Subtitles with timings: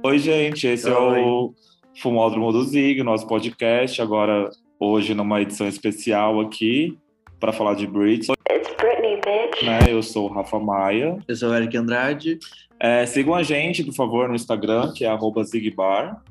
[0.00, 1.20] Oi, gente, esse Oi.
[1.20, 1.52] é o
[2.00, 4.00] Fumódromo do Zig, nosso podcast.
[4.00, 6.96] Agora, hoje, numa edição especial aqui,
[7.40, 8.36] para falar de Britney.
[8.48, 9.62] It's Britney, bitch.
[9.64, 9.80] Né?
[9.88, 11.18] Eu sou o Rafa Maia.
[11.26, 12.38] Eu sou o Eric Andrade.
[12.78, 16.22] É, sigam a gente, por favor, no Instagram, que é zigbar,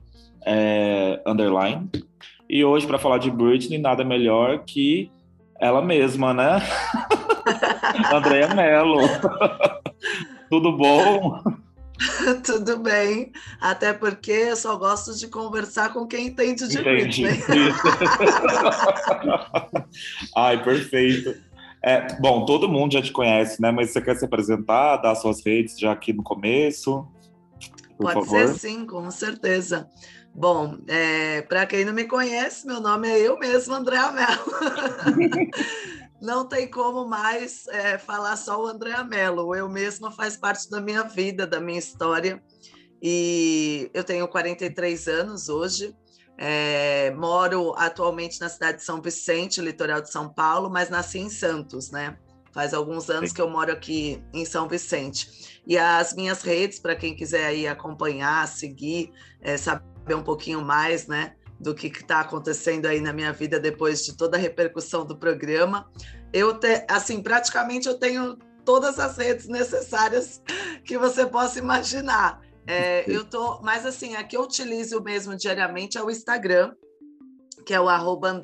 [0.46, 1.90] é, underline.
[2.50, 5.12] E hoje, para falar de Britney, nada melhor que
[5.60, 6.62] ela mesma, né?
[8.14, 9.02] Andréia Mello.
[10.50, 11.42] Tudo bom?
[12.46, 17.26] Tudo bem, até porque eu só gosto de conversar com quem entende de Entendi.
[20.36, 21.36] Ai, perfeito.
[21.82, 23.72] É, bom, todo mundo já te conhece, né?
[23.72, 27.08] Mas você quer se apresentar, dar suas redes já aqui no começo?
[27.98, 28.48] Pode favor.
[28.48, 29.88] ser sim, com certeza.
[30.34, 35.50] Bom, é, para quem não me conhece, meu nome é eu mesmo, André Mello.
[36.22, 39.56] não tem como mais é, falar só o André Mello.
[39.56, 42.42] Eu mesma faz parte da minha vida, da minha história.
[43.02, 45.96] E eu tenho 43 anos hoje.
[46.40, 51.30] É, moro atualmente na cidade de São Vicente, litoral de São Paulo, mas nasci em
[51.30, 52.18] Santos, né?
[52.54, 53.36] Faz alguns anos Sim.
[53.36, 55.62] que eu moro aqui em São Vicente.
[55.66, 61.08] E as minhas redes, para quem quiser aí acompanhar, seguir, é, saber um pouquinho mais,
[61.08, 61.36] né?
[61.60, 65.90] Do que está acontecendo aí na minha vida depois de toda a repercussão do programa.
[66.32, 70.42] Eu te, assim, praticamente eu tenho todas as redes necessárias
[70.84, 72.42] que você possa imaginar.
[72.68, 76.74] É, eu tô, mas assim, a que eu utilizo mesmo diariamente é o Instagram,
[77.66, 78.40] que é o arroba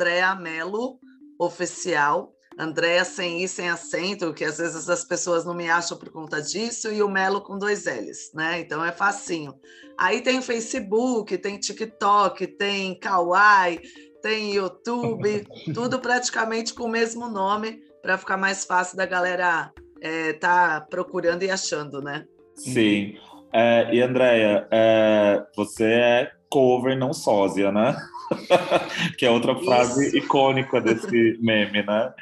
[1.38, 2.34] Oficial.
[2.58, 6.42] Andréa sem i, sem acento, que às vezes as pessoas não me acham por conta
[6.42, 8.60] disso, e o Melo com dois L's, né?
[8.60, 9.54] Então é facinho.
[9.98, 13.82] Aí tem Facebook, tem TikTok, tem Kawaii,
[14.22, 20.34] tem YouTube, tudo praticamente com o mesmo nome, para ficar mais fácil da galera é,
[20.34, 22.26] tá procurando e achando, né?
[22.56, 23.18] Sim.
[23.52, 27.96] É, e Andréia, é, você é cover, não sósia, né?
[29.18, 30.18] que é outra frase Isso.
[30.18, 32.14] icônica desse meme, né?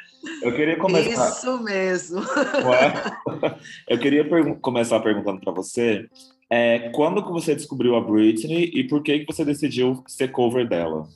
[0.42, 1.30] Eu queria começar.
[1.30, 2.22] Isso mesmo.
[3.88, 4.24] Eu queria
[4.60, 6.08] começar perguntando para você
[6.54, 10.68] é, quando que você descobriu a Britney e por que que você decidiu ser cover
[10.68, 11.08] dela?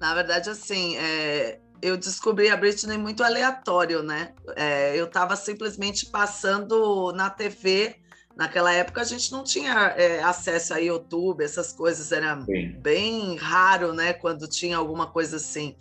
[0.00, 4.32] Na verdade, assim, é, eu descobri a Britney muito aleatório, né?
[4.56, 7.96] É, eu estava simplesmente passando na TV.
[8.34, 12.76] Naquela época a gente não tinha é, acesso a YouTube, essas coisas era Sim.
[12.80, 14.14] bem raro, né?
[14.14, 15.76] Quando tinha alguma coisa assim.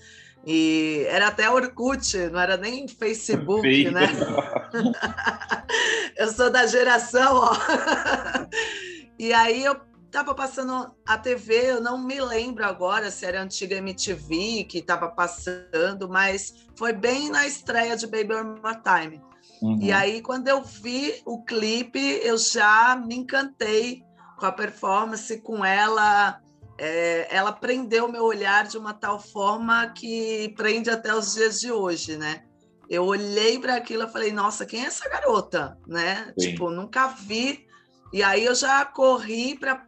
[0.49, 4.07] E era até Orkut, não era nem Facebook, né?
[6.15, 7.53] eu sou da geração, ó.
[9.19, 9.75] e aí eu
[10.09, 14.77] tava passando a TV, eu não me lembro agora se era a antiga MTV que
[14.77, 19.21] estava passando, mas foi bem na estreia de Baby One More Time.
[19.61, 19.79] Uhum.
[19.81, 24.01] E aí, quando eu vi o clipe, eu já me encantei
[24.39, 26.39] com a performance, com ela
[26.77, 31.71] é, ela prendeu meu olhar de uma tal forma que prende até os dias de
[31.71, 32.43] hoje, né?
[32.89, 36.33] Eu olhei para aquilo e falei, nossa, quem é essa garota, né?
[36.39, 36.51] Sim.
[36.51, 37.65] Tipo, nunca vi.
[38.13, 39.85] E aí eu já corri para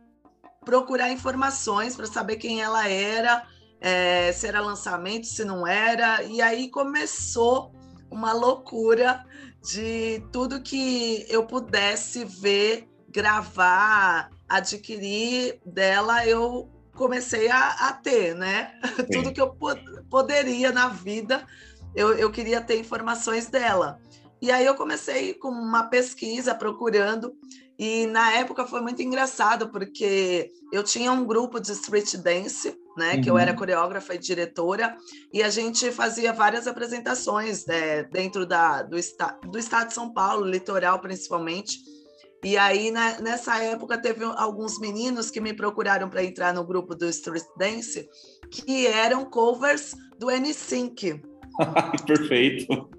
[0.65, 3.47] procurar informações para saber quem ela era,
[3.79, 6.23] é, se era lançamento, se não era.
[6.23, 7.71] E aí começou
[8.11, 9.23] uma loucura
[9.71, 16.69] de tudo que eu pudesse ver, gravar, adquirir dela, eu
[16.99, 18.73] comecei a, a ter, né?
[19.07, 19.21] Sim.
[19.21, 19.55] Tudo que eu
[20.09, 21.47] poderia na vida,
[21.95, 23.99] eu, eu queria ter informações dela.
[24.41, 27.33] E aí eu comecei com uma pesquisa procurando
[27.77, 33.15] e na época foi muito engraçado porque eu tinha um grupo de street dance, né,
[33.15, 33.21] uhum.
[33.21, 33.57] que eu era uhum.
[33.57, 34.95] coreógrafa e diretora
[35.33, 40.13] e a gente fazia várias apresentações né, dentro da, do, esta, do estado de São
[40.13, 41.79] Paulo, litoral principalmente.
[42.43, 46.95] E aí, né, nessa época, teve alguns meninos que me procuraram para entrar no grupo
[46.95, 48.07] do Street Dance,
[48.49, 51.21] que eram covers do N-Sync.
[52.07, 52.89] Perfeito.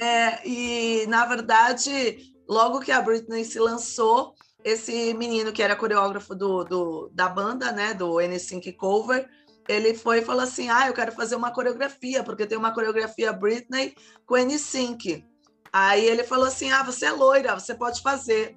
[0.00, 4.34] é, e, na verdade, logo que a Britney se lançou,
[4.64, 9.28] esse menino que era coreógrafo do, do da banda, né, do N-Sync Cover,
[9.68, 13.32] ele foi e falou assim, ah, eu quero fazer uma coreografia, porque tem uma coreografia
[13.32, 13.94] Britney
[14.24, 15.24] com N-Sync.
[15.72, 18.56] Aí ele falou assim: Ah, você é loira, você pode fazer.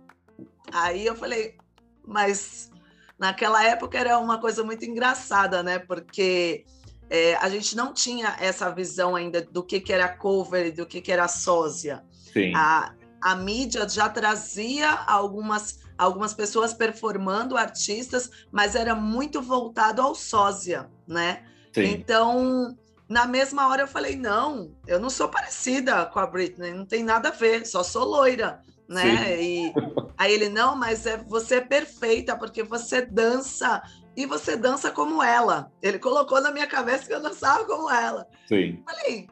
[0.71, 1.57] Aí eu falei,
[2.05, 2.69] mas
[3.17, 5.79] naquela época era uma coisa muito engraçada, né?
[5.79, 6.65] Porque
[7.09, 10.85] é, a gente não tinha essa visão ainda do que, que era cover e do
[10.85, 12.03] que, que era sósia.
[12.11, 12.53] Sim.
[12.55, 20.13] A, a mídia já trazia algumas, algumas pessoas performando artistas, mas era muito voltado ao
[20.13, 21.45] sósia, né?
[21.73, 21.85] Sim.
[21.85, 26.85] Então, na mesma hora eu falei, não, eu não sou parecida com a Britney, não
[26.85, 29.41] tem nada a ver, só sou loira, né?
[29.41, 29.73] E,
[30.17, 33.81] Aí ele, não, mas é, você é perfeita, porque você dança
[34.15, 35.71] e você dança como ela.
[35.81, 38.27] Ele colocou na minha cabeça que eu dançava como ela.
[38.47, 38.81] Sim.
[38.85, 39.27] Falei,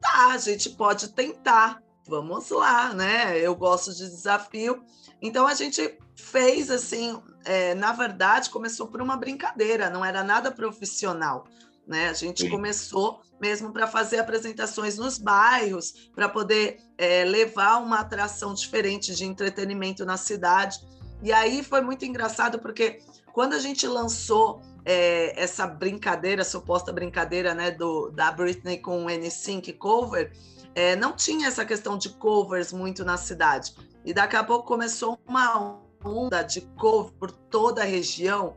[0.00, 3.38] tá, a gente pode tentar, vamos lá, né?
[3.38, 4.82] Eu gosto de desafio.
[5.20, 10.50] Então a gente fez assim, é, na verdade, começou por uma brincadeira, não era nada
[10.50, 11.44] profissional.
[11.86, 12.08] Né?
[12.08, 12.50] A gente Sim.
[12.50, 19.24] começou mesmo para fazer apresentações nos bairros, para poder é, levar uma atração diferente de
[19.24, 20.78] entretenimento na cidade.
[21.22, 23.00] E aí foi muito engraçado, porque
[23.32, 29.10] quando a gente lançou é, essa brincadeira, suposta brincadeira né, do, da Britney com o
[29.10, 30.32] N-Sync cover,
[30.74, 33.74] é, não tinha essa questão de covers muito na cidade.
[34.04, 38.56] E daqui a pouco começou uma onda de cover por toda a região,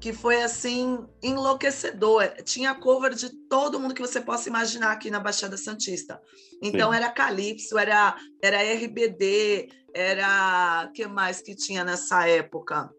[0.00, 2.28] que foi assim enlouquecedor.
[2.44, 6.20] Tinha cover de todo mundo que você possa imaginar aqui na Baixada Santista.
[6.62, 6.96] Então Sim.
[6.96, 12.90] era Calypso, era era RBD, era que mais que tinha nessa época?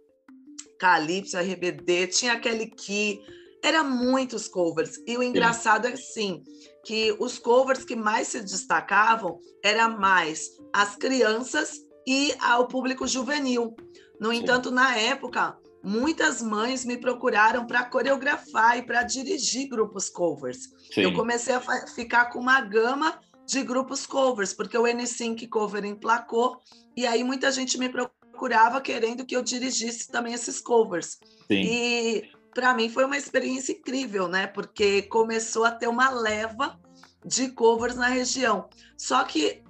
[0.80, 3.22] Calypso, RBD, tinha aquele que
[3.64, 4.98] era muitos covers.
[5.06, 5.94] E o engraçado Sim.
[5.94, 6.44] é sim
[6.86, 13.76] que os covers que mais se destacavam era mais as crianças e ao público juvenil.
[14.20, 14.38] No Sim.
[14.38, 20.70] entanto, na época, muitas mães me procuraram para coreografar e para dirigir grupos covers.
[20.94, 21.02] Sim.
[21.02, 26.60] Eu comecei a ficar com uma gama de grupos covers, porque o N5 cover emplacou,
[26.96, 31.18] e aí muita gente me procurava querendo que eu dirigisse também esses covers.
[31.48, 31.62] Sim.
[31.64, 34.46] E para mim foi uma experiência incrível, né?
[34.48, 36.80] Porque começou a ter uma leva
[37.26, 38.70] de covers na região.
[38.98, 39.64] Só que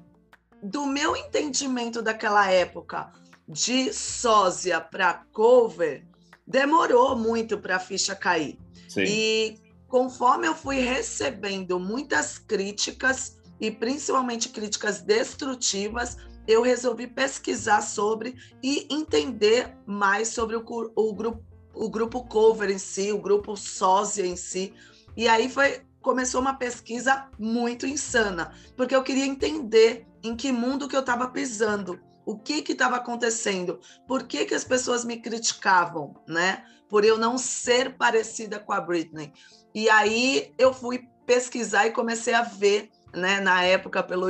[0.62, 3.12] do meu entendimento daquela época,
[3.50, 6.06] de sósia para cover,
[6.46, 8.60] demorou muito para a ficha cair.
[8.88, 9.04] Sim.
[9.04, 16.16] E conforme eu fui recebendo muitas críticas, e principalmente críticas destrutivas,
[16.48, 20.64] eu resolvi pesquisar sobre e entender mais sobre o,
[20.96, 21.44] o, grupo,
[21.74, 24.74] o grupo cover em si, o grupo sósia em si.
[25.18, 30.88] E aí foi começou uma pesquisa muito insana, porque eu queria entender em que mundo
[30.88, 32.00] que eu estava pisando
[32.30, 36.64] o que estava acontecendo, por que, que as pessoas me criticavam, né?
[36.88, 39.34] Por eu não ser parecida com a Britney.
[39.74, 44.28] E aí eu fui pesquisar e comecei a ver, né, na época pelo,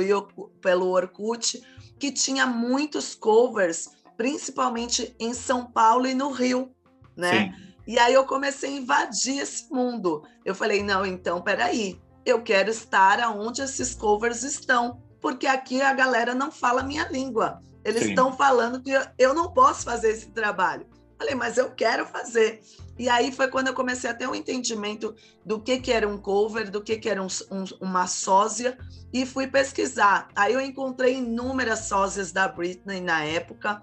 [0.62, 1.62] pelo Orkut,
[1.98, 6.74] que tinha muitos covers, principalmente em São Paulo e no Rio,
[7.14, 7.52] né?
[7.54, 7.72] Sim.
[7.86, 10.22] E aí eu comecei a invadir esse mundo.
[10.42, 15.92] Eu falei, não, então, peraí, eu quero estar aonde esses covers estão, porque aqui a
[15.92, 17.60] galera não fala minha língua.
[17.90, 20.86] Eles estão falando que eu não posso fazer esse trabalho.
[21.18, 22.62] Falei, mas eu quero fazer.
[22.98, 25.14] E aí foi quando eu comecei a ter um entendimento
[25.44, 28.78] do que, que era um cover, do que, que era um, um, uma sósia,
[29.12, 30.28] e fui pesquisar.
[30.34, 33.82] Aí eu encontrei inúmeras sósias da Britney na época,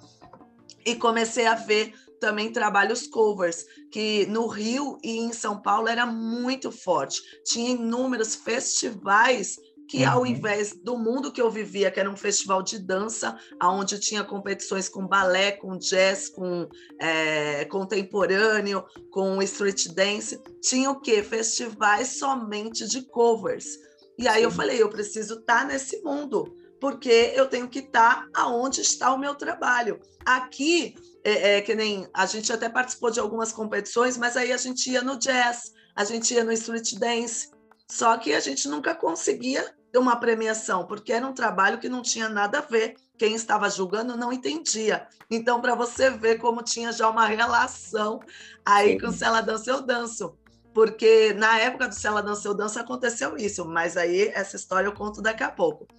[0.86, 6.06] e comecei a ver também trabalhos covers, que no Rio e em São Paulo era
[6.06, 7.22] muito forte.
[7.44, 10.26] Tinha inúmeros festivais que ao uhum.
[10.26, 14.90] invés do mundo que eu vivia, que era um festival de dança, onde tinha competições
[14.90, 16.68] com balé, com jazz, com
[17.00, 21.24] é, contemporâneo, com street dance, tinha o quê?
[21.24, 23.66] Festivais somente de covers.
[24.18, 24.44] E aí Sim.
[24.44, 28.82] eu falei, eu preciso estar tá nesse mundo, porque eu tenho que estar tá aonde
[28.82, 30.00] está o meu trabalho.
[30.26, 34.58] Aqui, é, é, que nem a gente até participou de algumas competições, mas aí a
[34.58, 37.50] gente ia no jazz, a gente ia no street dance,
[37.90, 42.30] só que a gente nunca conseguia uma premiação, porque era um trabalho que não tinha
[42.30, 42.96] nada a ver.
[43.18, 45.08] Quem estava julgando não entendia.
[45.30, 48.20] Então, para você ver como tinha já uma relação
[48.66, 50.38] aí com o Se Ela Dança, Eu Danço.
[50.74, 54.88] Porque na época do Se Ela Dança, Eu Danço aconteceu isso, mas aí essa história
[54.88, 55.88] eu conto daqui a pouco.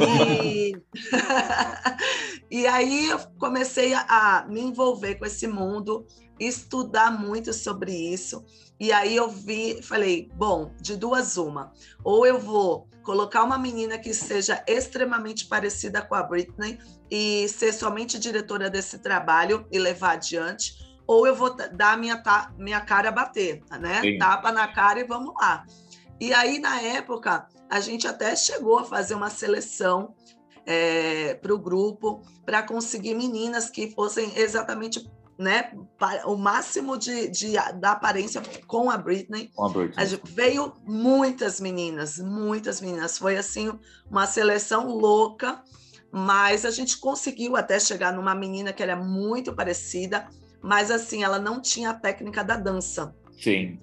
[0.00, 0.76] E,
[2.50, 6.06] e aí eu comecei a me envolver com esse mundo,
[6.40, 8.44] estudar muito sobre isso.
[8.80, 11.70] E aí eu vi, falei, bom, de duas uma,
[12.02, 16.78] ou eu vou colocar uma menina que seja extremamente parecida com a Britney
[17.10, 20.74] e ser somente diretora desse trabalho e levar adiante,
[21.06, 22.22] ou eu vou dar minha
[22.56, 24.00] minha cara a bater, né?
[24.00, 24.18] Sim.
[24.18, 25.64] Tapa na cara e vamos lá.
[26.20, 30.14] E aí na época a gente até chegou a fazer uma seleção
[30.64, 35.72] é, para o grupo para conseguir meninas que fossem exatamente né,
[36.26, 39.50] o máximo de, de, da aparência com a Britney.
[39.54, 39.94] Com a Britney.
[39.96, 40.04] A
[40.34, 43.16] veio muitas meninas, muitas meninas.
[43.16, 43.72] Foi assim
[44.10, 45.62] uma seleção louca,
[46.12, 50.28] mas a gente conseguiu até chegar numa menina que era muito parecida,
[50.60, 53.16] mas assim ela não tinha a técnica da dança.
[53.40, 53.80] Sim.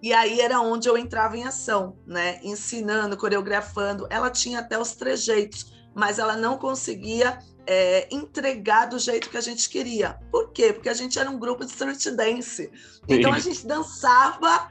[0.00, 2.38] E aí era onde eu entrava em ação, né?
[2.44, 4.06] Ensinando, coreografando.
[4.10, 9.40] Ela tinha até os trejeitos, mas ela não conseguia é, entregar do jeito que a
[9.40, 10.18] gente queria.
[10.30, 10.72] Por quê?
[10.72, 12.70] Porque a gente era um grupo de street dance.
[13.08, 14.70] Então a gente dançava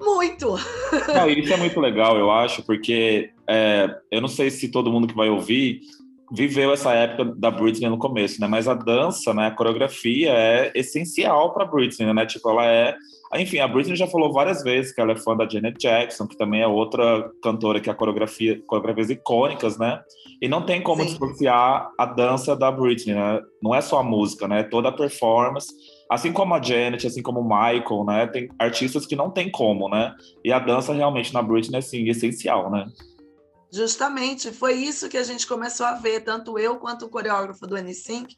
[0.00, 0.56] muito.
[1.14, 5.06] Não, isso é muito legal, eu acho, porque é, eu não sei se todo mundo
[5.06, 5.80] que vai ouvir
[6.32, 8.46] viveu essa época da Britney no começo, né?
[8.46, 12.26] Mas a dança, né, a coreografia é essencial para Britney, né?
[12.26, 12.96] Tipo, ela é,
[13.34, 16.36] enfim, a Britney já falou várias vezes que ela é fã da Janet Jackson, que
[16.36, 20.00] também é outra cantora que a coreografia, coreografias icônicas, né?
[20.40, 21.08] E não tem como Sim.
[21.08, 23.40] dissociar a dança da Britney, né?
[23.60, 24.62] Não é só a música, né?
[24.62, 25.72] Toda a performance,
[26.10, 28.26] assim como a Janet, assim como o Michael, né?
[28.28, 30.14] Tem artistas que não tem como, né?
[30.44, 32.86] E a dança realmente na Britney assim, é assim, essencial, né?
[33.72, 37.74] Justamente, foi isso que a gente começou a ver, tanto eu quanto o coreógrafo do
[37.74, 38.28] N5.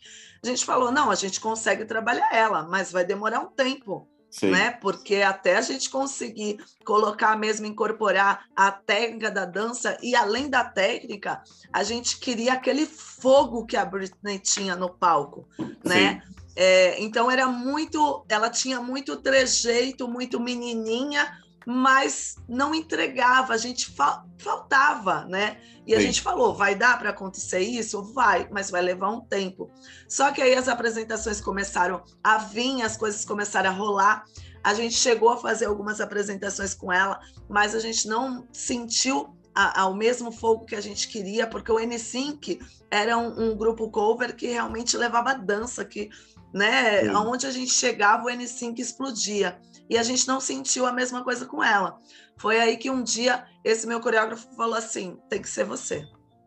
[0.42, 4.08] A gente falou: não, a gente consegue trabalhar ela, mas vai demorar um tempo.
[4.30, 4.50] Sim.
[4.50, 4.70] Né?
[4.72, 10.64] Porque até a gente conseguir colocar mesmo, incorporar a técnica da dança e além da
[10.64, 11.42] técnica,
[11.72, 15.48] a gente queria aquele fogo que a Britney tinha no palco,
[15.84, 16.22] né?
[16.54, 21.38] É, então era muito, ela tinha muito trejeito, muito menininha,
[21.70, 25.58] mas não entregava, a gente fa faltava, né?
[25.86, 26.06] E a Sim.
[26.06, 28.02] gente falou, vai dar para acontecer isso?
[28.14, 29.70] Vai, mas vai levar um tempo.
[30.08, 34.24] Só que aí as apresentações começaram a vir, as coisas começaram a rolar.
[34.64, 37.20] A gente chegou a fazer algumas apresentações com ela,
[37.50, 42.64] mas a gente não sentiu ao mesmo fogo que a gente queria, porque o N5
[42.90, 46.08] era um, um grupo cover que realmente levava dança, que
[46.52, 47.02] né?
[47.02, 47.08] Sim.
[47.10, 49.60] Aonde a gente chegava, o N5 explodia.
[49.88, 51.98] E a gente não sentiu a mesma coisa com ela.
[52.36, 56.04] Foi aí que um dia esse meu coreógrafo falou assim: tem que ser você.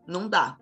[0.08, 0.58] Não dá.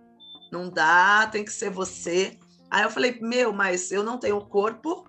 [0.52, 2.38] Não dá, tem que ser você.
[2.70, 5.06] Aí eu falei: meu, mas eu não tenho corpo,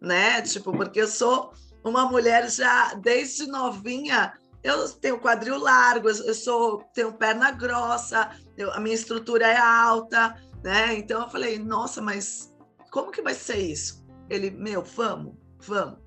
[0.00, 0.40] né?
[0.42, 1.52] Tipo, porque eu sou
[1.84, 4.32] uma mulher já desde novinha.
[4.62, 10.34] Eu tenho quadril largo, eu sou tenho perna grossa, eu, a minha estrutura é alta,
[10.62, 10.94] né?
[10.94, 12.50] Então eu falei: nossa, mas
[12.90, 14.02] como que vai ser isso?
[14.30, 16.03] Ele, meu, vamos, vamos.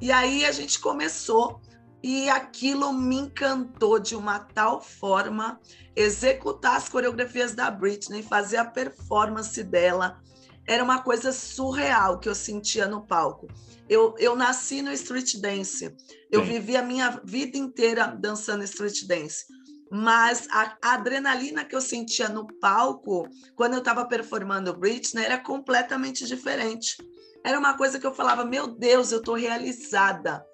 [0.00, 1.60] E aí a gente começou
[2.02, 5.60] e aquilo me encantou de uma tal forma
[5.94, 10.18] executar as coreografias da Britney, fazer a performance dela.
[10.66, 13.48] Era uma coisa surreal que eu sentia no palco.
[13.88, 15.94] Eu, eu nasci no street dance.
[16.30, 16.52] Eu Sim.
[16.52, 19.44] vivi a minha vida inteira dançando street dance.
[19.90, 25.36] Mas a, a adrenalina que eu sentia no palco, quando eu estava performando Britney, era
[25.36, 26.96] completamente diferente.
[27.44, 30.44] Era uma coisa que eu falava, meu Deus, eu estou realizada.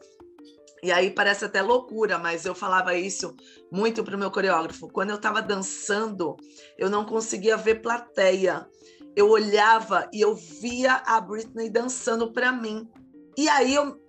[0.83, 3.35] E aí parece até loucura, mas eu falava isso
[3.73, 4.89] muito para o meu coreógrafo.
[4.89, 6.37] Quando eu estava dançando,
[6.79, 8.69] eu não conseguia ver plateia.
[9.17, 12.89] Eu olhava e eu via a Britney dançando para mim.
[13.37, 14.01] E aí eu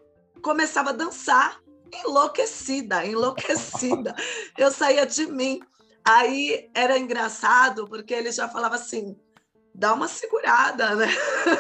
[0.41, 1.60] começava a dançar
[2.05, 4.13] enlouquecida, enlouquecida.
[4.57, 5.60] Eu saía de mim.
[6.05, 9.17] Aí era engraçado porque ele já falava assim:
[9.77, 11.07] dá uma segurada, né?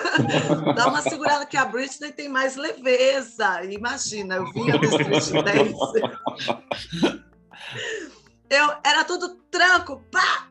[0.75, 3.63] dá uma segurada que a Britney tem mais leveza.
[3.63, 6.01] Imagina, eu vinha do Street Dance.
[8.49, 10.47] Eu, era tudo tranco, pá!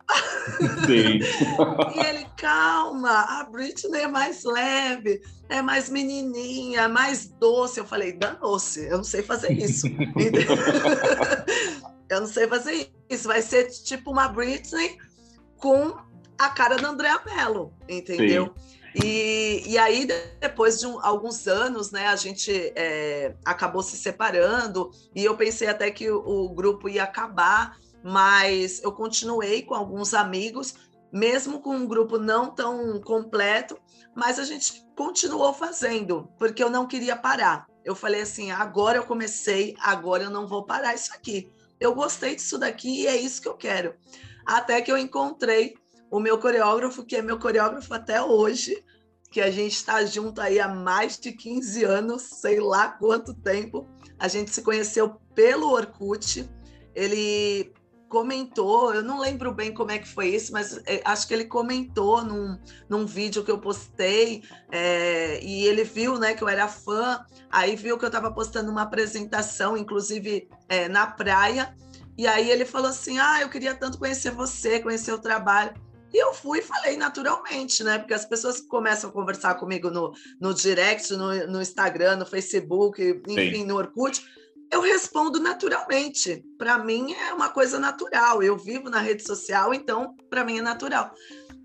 [0.84, 1.18] Sim.
[1.96, 7.80] e ele, calma, a Britney é mais leve, é mais menininha, é mais doce.
[7.80, 9.86] Eu falei, danou-se, eu não sei fazer isso.
[12.10, 13.28] eu não sei fazer isso.
[13.28, 14.98] Vai ser tipo uma Britney
[15.56, 15.96] com
[16.38, 18.54] a cara da Andrea Mello, entendeu?
[19.04, 20.08] E, e aí,
[20.40, 25.68] depois de um, alguns anos, né, a gente é, acabou se separando e eu pensei
[25.68, 30.74] até que o, o grupo ia acabar, mas eu continuei com alguns amigos,
[31.12, 33.78] mesmo com um grupo não tão completo,
[34.14, 37.66] mas a gente continuou fazendo, porque eu não queria parar.
[37.84, 41.52] Eu falei assim: agora eu comecei, agora eu não vou parar isso aqui.
[41.78, 43.94] Eu gostei disso daqui e é isso que eu quero.
[44.46, 45.74] Até que eu encontrei
[46.16, 48.82] o meu coreógrafo, que é meu coreógrafo até hoje,
[49.30, 53.86] que a gente está junto aí há mais de 15 anos, sei lá quanto tempo.
[54.18, 56.48] A gente se conheceu pelo Orkut.
[56.94, 57.70] Ele
[58.08, 61.44] comentou, eu não lembro bem como é que foi isso, mas é, acho que ele
[61.44, 62.58] comentou num,
[62.88, 67.74] num vídeo que eu postei, é, e ele viu né, que eu era fã, aí
[67.74, 71.74] viu que eu estava postando uma apresentação, inclusive é, na praia,
[72.16, 75.74] e aí ele falou assim: Ah, eu queria tanto conhecer você, conhecer o trabalho.
[76.16, 77.98] E eu fui e falei naturalmente, né?
[77.98, 83.02] Porque as pessoas começam a conversar comigo no, no direct, no, no Instagram, no Facebook,
[83.28, 83.66] enfim, Sim.
[83.66, 84.24] no Orkut.
[84.72, 86.42] Eu respondo naturalmente.
[86.56, 88.42] Para mim é uma coisa natural.
[88.42, 91.12] Eu vivo na rede social, então para mim é natural.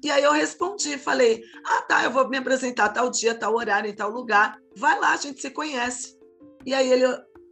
[0.04, 3.90] E aí eu respondi, falei: "Ah, tá, eu vou me apresentar tal dia, tal horário,
[3.90, 4.60] em tal lugar.
[4.76, 6.20] Vai lá, a gente se conhece".
[6.66, 7.06] E aí ele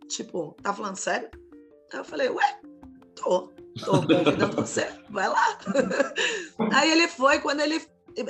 [0.10, 1.29] tipo, tá falando sério?
[1.94, 2.60] Aí eu falei: "Ué,
[3.15, 3.59] tô".
[3.84, 5.58] Tô convidando você, vai lá.
[6.74, 7.82] Aí ele foi, quando ele.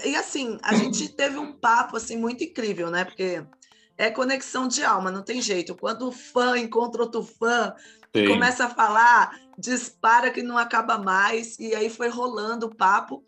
[0.05, 3.05] E assim, a gente teve um papo assim muito incrível, né?
[3.05, 3.43] Porque
[3.97, 5.75] é conexão de alma, não tem jeito.
[5.75, 7.73] Quando o fã encontra outro fã,
[8.27, 13.23] começa a falar, dispara que não acaba mais, e aí foi rolando o papo.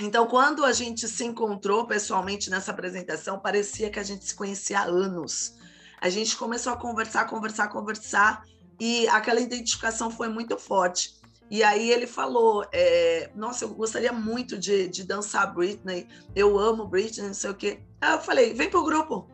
[0.00, 4.80] Então, quando a gente se encontrou pessoalmente nessa apresentação, parecia que a gente se conhecia
[4.80, 5.54] há anos.
[6.00, 8.42] A gente começou a conversar, conversar, conversar,
[8.80, 11.14] e aquela identificação foi muito forte.
[11.50, 16.86] E aí ele falou: é, Nossa, eu gostaria muito de, de dançar Britney, eu amo
[16.86, 17.80] Britney, não sei o quê.
[18.00, 19.28] Aí eu falei: Vem pro grupo,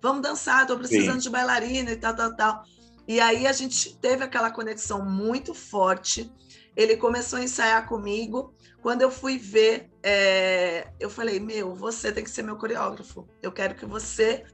[0.00, 1.20] vamos dançar, estou precisando Sim.
[1.20, 2.62] de bailarina e tal, tal, tal.
[3.08, 6.32] E aí a gente teve aquela conexão muito forte.
[6.76, 8.54] Ele começou a ensaiar comigo.
[8.82, 13.26] Quando eu fui ver, é, eu falei: Meu, você tem que ser meu coreógrafo.
[13.42, 14.44] Eu quero que você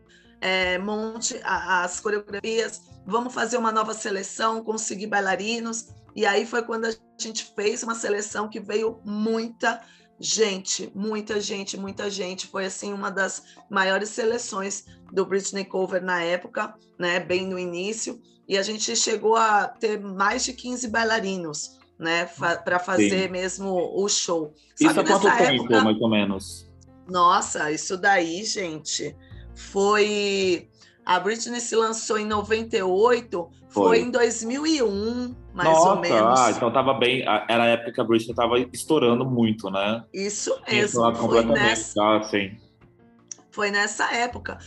[0.40, 2.82] é, monte as coreografias.
[3.06, 5.88] Vamos fazer uma nova seleção, conseguir bailarinos.
[6.14, 9.80] E aí foi quando a gente fez uma seleção que veio muita
[10.18, 12.46] gente, muita gente, muita gente.
[12.46, 18.20] Foi assim uma das maiores seleções do Britney Cover na época, né, bem no início,
[18.48, 23.28] e a gente chegou a ter mais de 15 bailarinos, né, fa para fazer Sim.
[23.28, 24.54] mesmo o show.
[24.76, 26.70] Só isso há quanto tempo, época, mais ou menos?
[27.08, 29.16] Nossa, isso daí, gente,
[29.54, 30.68] foi
[31.04, 36.40] a Britney se lançou em 98, foi, foi em 2001, mais Nossa, ou menos.
[36.40, 37.22] Ah, então tava bem.
[37.48, 40.04] Era a época que a Britney tava estourando muito, né?
[40.12, 41.14] Isso mesmo.
[41.14, 42.56] Foi nessa, ah, sim.
[43.50, 44.58] foi nessa época.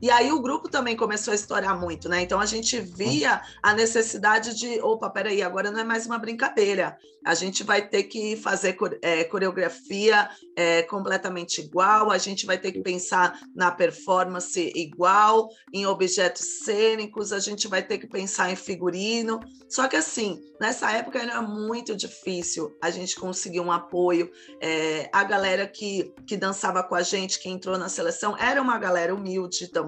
[0.00, 2.22] E aí o grupo também começou a estourar muito, né?
[2.22, 6.96] Então a gente via a necessidade de, opa, peraí, agora não é mais uma brincadeira.
[7.24, 12.72] A gente vai ter que fazer é, coreografia é, completamente igual, a gente vai ter
[12.72, 18.56] que pensar na performance igual, em objetos cênicos, a gente vai ter que pensar em
[18.56, 19.40] figurino.
[19.68, 24.30] Só que assim, nessa época era muito difícil a gente conseguir um apoio.
[24.60, 28.78] É, a galera que, que dançava com a gente, que entrou na seleção, era uma
[28.78, 29.87] galera humilde também,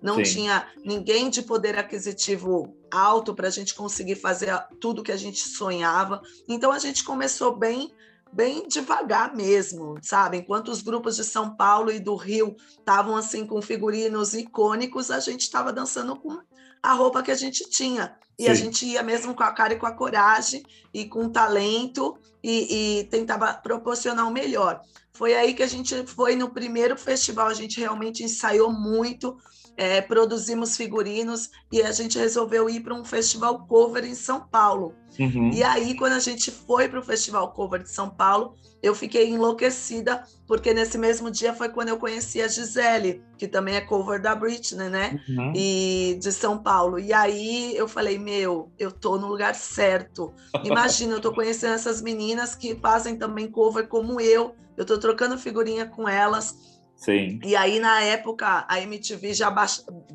[0.00, 0.22] não Sim.
[0.22, 5.40] tinha ninguém de poder aquisitivo alto para a gente conseguir fazer tudo que a gente
[5.40, 6.20] sonhava.
[6.48, 7.92] Então a gente começou bem
[8.32, 10.38] bem devagar mesmo, sabe?
[10.38, 15.20] Enquanto os grupos de São Paulo e do Rio estavam assim com figurinos icônicos, a
[15.20, 16.40] gente estava dançando com
[16.82, 18.16] a roupa que a gente tinha.
[18.38, 18.50] E Sim.
[18.50, 23.00] a gente ia mesmo com a cara e com a coragem e com talento e,
[23.00, 24.82] e tentava proporcionar o melhor.
[25.12, 29.36] Foi aí que a gente foi no primeiro festival, a gente realmente ensaiou muito,
[29.76, 34.94] é, produzimos figurinos e a gente resolveu ir para um festival cover em São Paulo.
[35.18, 35.50] Uhum.
[35.52, 39.28] E aí, quando a gente foi para o Festival Cover de São Paulo, eu fiquei
[39.28, 44.20] enlouquecida, porque nesse mesmo dia foi quando eu conheci a Gisele, que também é cover
[44.20, 45.20] da Britney, né?
[45.28, 45.52] Uhum.
[45.54, 46.98] E de São Paulo.
[46.98, 50.32] E aí eu falei, meu, eu tô no lugar certo.
[50.64, 54.54] Imagina, eu tô conhecendo essas meninas que fazem também cover como eu.
[54.76, 56.71] Eu tô trocando figurinha com elas
[57.02, 57.40] Sim.
[57.42, 59.52] E aí, na época, a MTV já,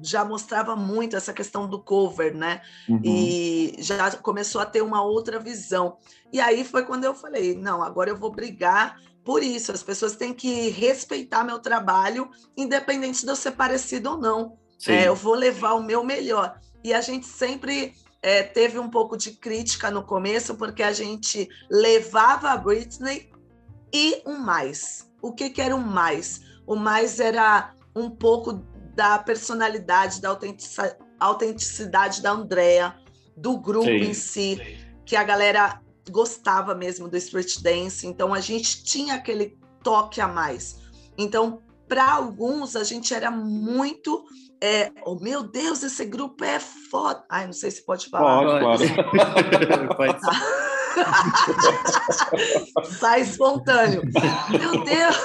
[0.01, 2.61] já mostrava muito essa questão do cover, né?
[2.87, 3.01] Uhum.
[3.03, 5.97] E já começou a ter uma outra visão.
[6.31, 9.73] E aí foi quando eu falei: não, agora eu vou brigar por isso.
[9.73, 14.57] As pessoas têm que respeitar meu trabalho, independente de eu ser parecido ou não.
[14.87, 16.57] É, eu vou levar o meu melhor.
[16.85, 21.49] E a gente sempre é, teve um pouco de crítica no começo, porque a gente
[21.69, 23.29] levava a Britney
[23.93, 25.05] e um mais.
[25.21, 26.47] O que, que era um mais?
[26.67, 28.61] O mais era um pouco
[28.93, 30.37] da personalidade, da
[31.19, 32.95] autenticidade da Andrea,
[33.35, 34.77] do grupo sim, em si, sim.
[35.05, 40.27] que a galera gostava mesmo do street dance, então a gente tinha aquele toque a
[40.27, 40.79] mais.
[41.17, 44.25] Então, para alguns, a gente era muito.
[44.61, 47.23] É, oh, meu Deus, esse grupo é foda.
[47.29, 48.59] Ai, não sei se pode falar.
[48.59, 49.95] Pode, claro.
[49.95, 50.19] pode.
[52.97, 54.01] Sai espontâneo.
[54.49, 55.15] Meu Deus!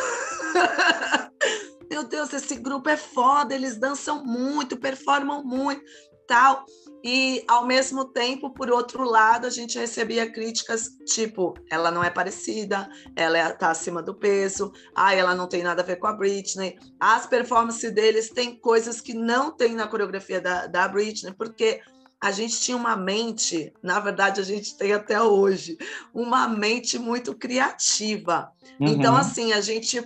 [1.92, 5.83] Meu Deus, esse grupo é foda, eles dançam muito, performam muito,
[6.26, 6.64] tal.
[7.05, 12.09] E ao mesmo tempo, por outro lado, a gente recebia críticas tipo, ela não é
[12.09, 15.96] parecida, ela está é, tá acima do peso, ah, ela não tem nada a ver
[15.96, 16.78] com a Britney.
[16.98, 21.83] As performances deles têm coisas que não tem na coreografia da, da Britney, porque
[22.22, 25.76] a gente tinha uma mente, na verdade, a gente tem até hoje,
[26.14, 28.50] uma mente muito criativa.
[28.81, 28.87] Uhum.
[28.88, 30.00] Então, assim, a gente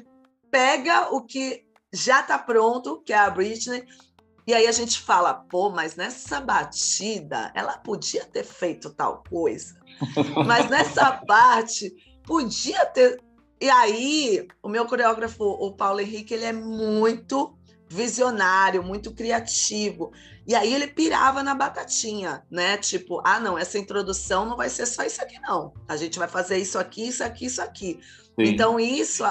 [0.50, 1.65] pega o que
[1.96, 3.84] já está pronto, que é a Britney.
[4.46, 9.76] E aí a gente fala, pô, mas nessa batida ela podia ter feito tal coisa.
[10.46, 11.90] Mas nessa parte
[12.22, 13.18] podia ter.
[13.58, 17.56] E aí, o meu coreógrafo, o Paulo Henrique, ele é muito
[17.88, 20.12] visionário, muito criativo.
[20.46, 22.76] E aí ele pirava na batatinha, né?
[22.76, 25.72] Tipo, ah, não, essa introdução não vai ser só isso aqui, não.
[25.88, 27.98] A gente vai fazer isso aqui, isso aqui, isso aqui.
[28.38, 28.44] Sim.
[28.44, 29.24] Então, isso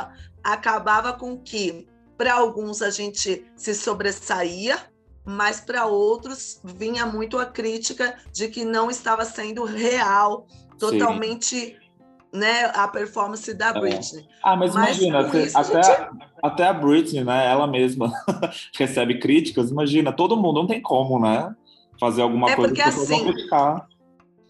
[0.43, 4.77] acabava com que, para alguns, a gente se sobressaía,
[5.25, 10.47] mas para outros vinha muito a crítica de que não estava sendo real,
[10.77, 11.55] totalmente.
[11.55, 11.85] Sim
[12.35, 13.79] né, a performance da é.
[13.79, 14.21] Britney.
[14.21, 14.25] É.
[14.43, 16.09] Ah, mas, mas imagina, isso, até, gente...
[16.43, 18.11] até a Britney, né, ela mesma
[18.77, 21.55] recebe críticas, imagina, todo mundo não tem como, né,
[21.99, 23.87] fazer alguma é coisa porque, assim, criticar.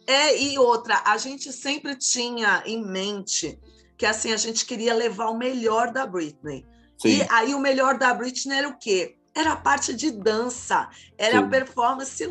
[0.08, 3.58] É, e outra, a gente sempre tinha em mente
[3.98, 6.66] que, assim, a gente queria levar o melhor da Britney.
[6.98, 7.18] Sim.
[7.18, 9.18] E aí o melhor da Britney era o quê?
[9.36, 11.46] Era a parte de dança, era Sim.
[11.46, 12.24] a performance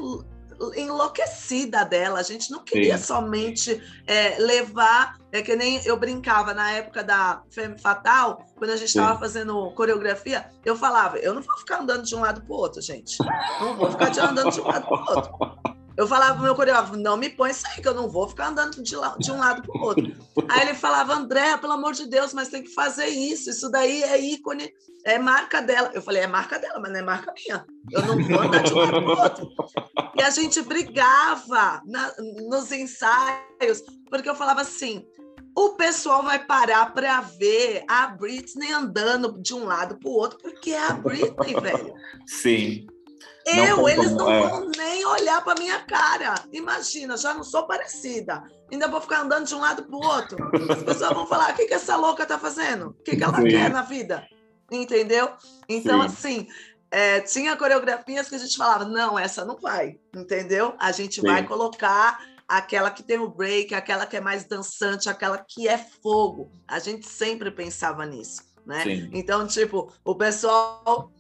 [0.77, 2.19] enlouquecida dela.
[2.19, 3.05] A gente não queria Sim.
[3.05, 5.19] somente é, levar.
[5.31, 9.71] É que nem eu brincava na época da Femme Fatal, quando a gente estava fazendo
[9.73, 13.19] coreografia, eu falava: eu não vou ficar andando de um lado para o outro, gente.
[13.61, 15.74] Não vou ficar andando de um lado para o outro.
[15.97, 18.49] Eu falava pro meu coreógrafo, não me põe isso aí, que eu não vou ficar
[18.49, 20.13] andando de, lá, de um lado para o outro.
[20.49, 24.03] Aí ele falava, André, pelo amor de Deus, mas tem que fazer isso, isso daí
[24.03, 24.73] é ícone,
[25.05, 25.91] é marca dela.
[25.95, 27.65] Eu falei, é marca dela, mas não é marca minha.
[27.93, 29.49] Eu não vou andar de um lado para o outro.
[30.17, 32.13] E a gente brigava na,
[32.49, 35.07] nos ensaios, porque eu falava assim,
[35.57, 40.39] o pessoal vai parar para ver a Britney andando de um lado para o outro,
[40.39, 41.95] porque é a Britney, velho.
[42.27, 42.87] Sim.
[43.47, 44.41] Eu, eles não é.
[44.41, 46.35] vão nem olhar para minha cara.
[46.53, 48.43] Imagina, já não sou parecida.
[48.73, 50.51] Ainda vou ficar andando de um lado para o outro.
[50.71, 52.89] As pessoas vão falar: o que, que essa louca tá fazendo?
[52.89, 53.49] O que, que ela Sim.
[53.49, 54.27] quer na vida?
[54.71, 55.31] Entendeu?
[55.69, 56.07] Então, Sim.
[56.07, 56.49] assim,
[56.91, 59.99] é, tinha coreografias que a gente falava: não, essa não vai.
[60.15, 60.75] Entendeu?
[60.79, 61.27] A gente Sim.
[61.27, 65.79] vai colocar aquela que tem o break, aquela que é mais dançante, aquela que é
[65.79, 66.51] fogo.
[66.67, 68.43] A gente sempre pensava nisso.
[68.67, 68.83] Né?
[69.13, 71.13] Então, tipo, o pessoal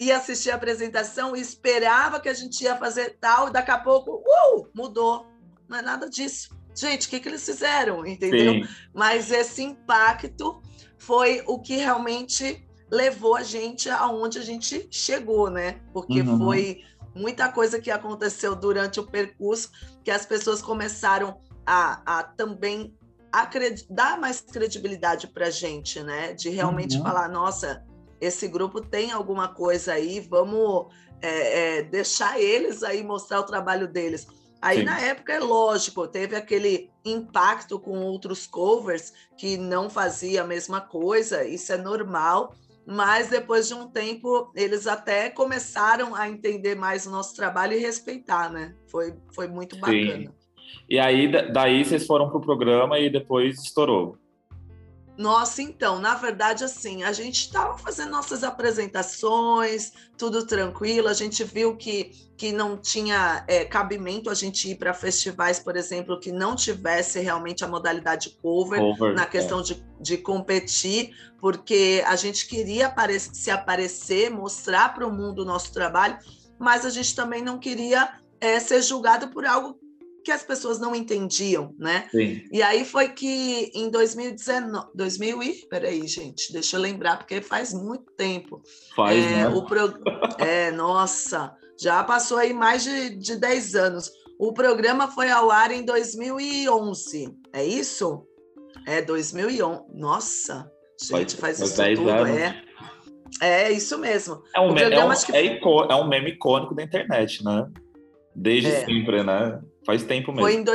[0.00, 3.78] ia assistir a apresentação e esperava que a gente ia fazer tal, e daqui a
[3.78, 5.26] pouco, uh, mudou.
[5.68, 6.56] Não é nada disso.
[6.74, 8.06] Gente, o que, que eles fizeram?
[8.06, 8.54] Entendeu?
[8.54, 8.68] Sim.
[8.94, 10.62] Mas esse impacto
[10.98, 15.80] foi o que realmente levou a gente aonde a gente chegou, né?
[15.92, 16.38] Porque uhum.
[16.38, 16.82] foi
[17.14, 19.70] muita coisa que aconteceu durante o percurso
[20.02, 22.94] que as pessoas começaram a, a também
[23.88, 26.34] dar mais credibilidade para a gente, né?
[26.34, 27.02] De realmente uhum.
[27.02, 27.82] falar, nossa,
[28.22, 30.86] esse grupo tem alguma coisa aí, vamos
[31.20, 34.28] é, é, deixar eles aí mostrar o trabalho deles.
[34.60, 34.84] Aí, Sim.
[34.84, 40.80] na época, é lógico, teve aquele impacto com outros covers que não fazia a mesma
[40.80, 42.54] coisa, isso é normal,
[42.86, 47.80] mas depois de um tempo, eles até começaram a entender mais o nosso trabalho e
[47.80, 48.72] respeitar, né?
[48.86, 50.26] Foi, foi muito bacana.
[50.26, 50.28] Sim.
[50.88, 54.16] E aí, daí vocês foram para o programa e depois estourou.
[55.22, 61.06] Nossa, então, na verdade, assim, a gente estava fazendo nossas apresentações, tudo tranquilo.
[61.06, 65.76] A gente viu que, que não tinha é, cabimento a gente ir para festivais, por
[65.76, 69.62] exemplo, que não tivesse realmente a modalidade cover, cover na questão é.
[69.62, 75.44] de, de competir, porque a gente queria apare se aparecer, mostrar para o mundo o
[75.44, 76.18] nosso trabalho,
[76.58, 79.78] mas a gente também não queria é, ser julgado por algo
[80.24, 82.08] que as pessoas não entendiam, né?
[82.10, 82.44] Sim.
[82.50, 87.72] E aí foi que em 2019, 2000 e, peraí, gente, deixa eu lembrar porque faz
[87.74, 88.62] muito tempo.
[88.94, 89.48] Faz, é, né?
[89.48, 89.94] O pro...
[90.38, 94.10] é, nossa, já passou aí mais de, de 10 anos.
[94.38, 98.26] O programa foi ao ar em 2011, é isso?
[98.86, 99.82] É 2011.
[99.94, 102.36] Nossa, gente, faz, faz isso tudo, anos.
[102.36, 102.62] é.
[103.40, 104.42] É isso mesmo.
[104.54, 105.32] É um, meme, é, um, que...
[105.32, 107.66] é, é um meme icônico da internet, né?
[108.34, 108.84] Desde é.
[108.84, 109.60] sempre, né?
[109.84, 110.42] Faz tempo mesmo.
[110.42, 110.72] Foi em do,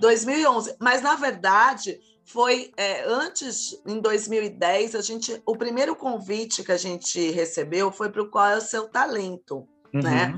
[0.00, 0.76] 2011.
[0.78, 6.76] Mas, na verdade, foi é, antes, em 2010, a gente, o primeiro convite que a
[6.76, 10.02] gente recebeu foi para o Qual é o Seu Talento, uhum.
[10.02, 10.34] né?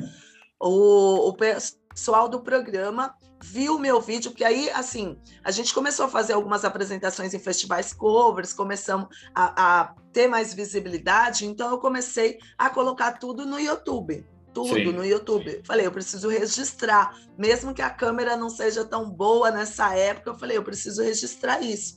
[0.60, 6.06] O, o pessoal do programa viu o meu vídeo, porque aí, assim, a gente começou
[6.06, 11.78] a fazer algumas apresentações em festivais covers, começamos a, a ter mais visibilidade, então eu
[11.78, 14.92] comecei a colocar tudo no YouTube tudo Sim.
[14.92, 15.62] no YouTube.
[15.64, 20.38] Falei, eu preciso registrar, mesmo que a câmera não seja tão boa nessa época, eu
[20.38, 21.96] falei, eu preciso registrar isso.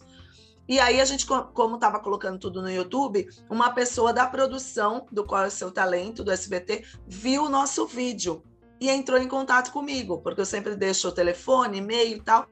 [0.67, 5.23] E aí a gente, como estava colocando tudo no YouTube, uma pessoa da produção do
[5.23, 8.43] Qual é o Seu Talento, do SBT, viu o nosso vídeo
[8.81, 12.47] e entrou em contato comigo, porque eu sempre deixo o telefone, e-mail e tal.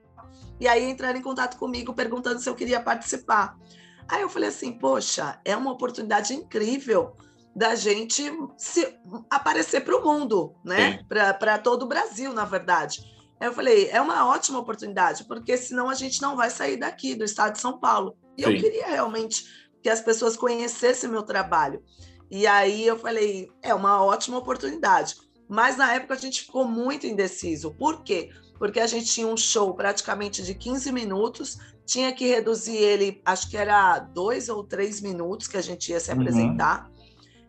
[0.59, 3.57] E aí entraram em contato comigo perguntando se eu queria participar.
[4.07, 7.15] Aí eu falei assim, poxa, é uma oportunidade incrível
[7.55, 8.23] da gente
[8.57, 8.97] se
[9.29, 11.03] aparecer para o mundo, né?
[11.07, 13.03] Para todo o Brasil, na verdade.
[13.39, 17.23] Eu falei, é uma ótima oportunidade, porque senão a gente não vai sair daqui, do
[17.23, 18.15] estado de São Paulo.
[18.37, 18.49] E Sim.
[18.49, 19.45] eu queria realmente
[19.81, 21.83] que as pessoas conhecessem meu trabalho.
[22.31, 25.15] E aí eu falei, é uma ótima oportunidade.
[25.47, 27.71] Mas na época a gente ficou muito indeciso.
[27.75, 28.29] Por quê?
[28.57, 33.49] Porque a gente tinha um show praticamente de 15 minutos, tinha que reduzir ele, acho
[33.49, 36.17] que era dois ou três minutos que a gente ia se uhum.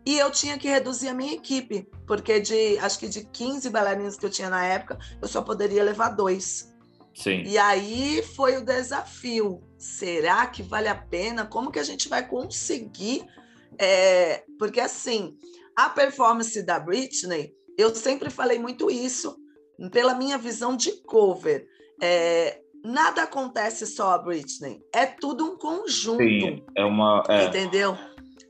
[0.07, 4.17] E eu tinha que reduzir a minha equipe, porque de acho que de 15 bailarinos
[4.17, 6.73] que eu tinha na época, eu só poderia levar dois.
[7.15, 7.43] Sim.
[7.47, 9.63] E aí foi o desafio.
[9.79, 11.47] Será que vale a pena?
[11.47, 13.25] Como que a gente vai conseguir?
[13.79, 15.37] É, porque assim,
[15.77, 19.37] a performance da Britney, eu sempre falei muito isso,
[19.91, 21.67] pela minha visão de cover.
[22.03, 26.23] É, nada acontece só a Britney, é tudo um conjunto.
[26.23, 27.23] Sim, é uma.
[27.29, 27.45] É.
[27.45, 27.97] Entendeu?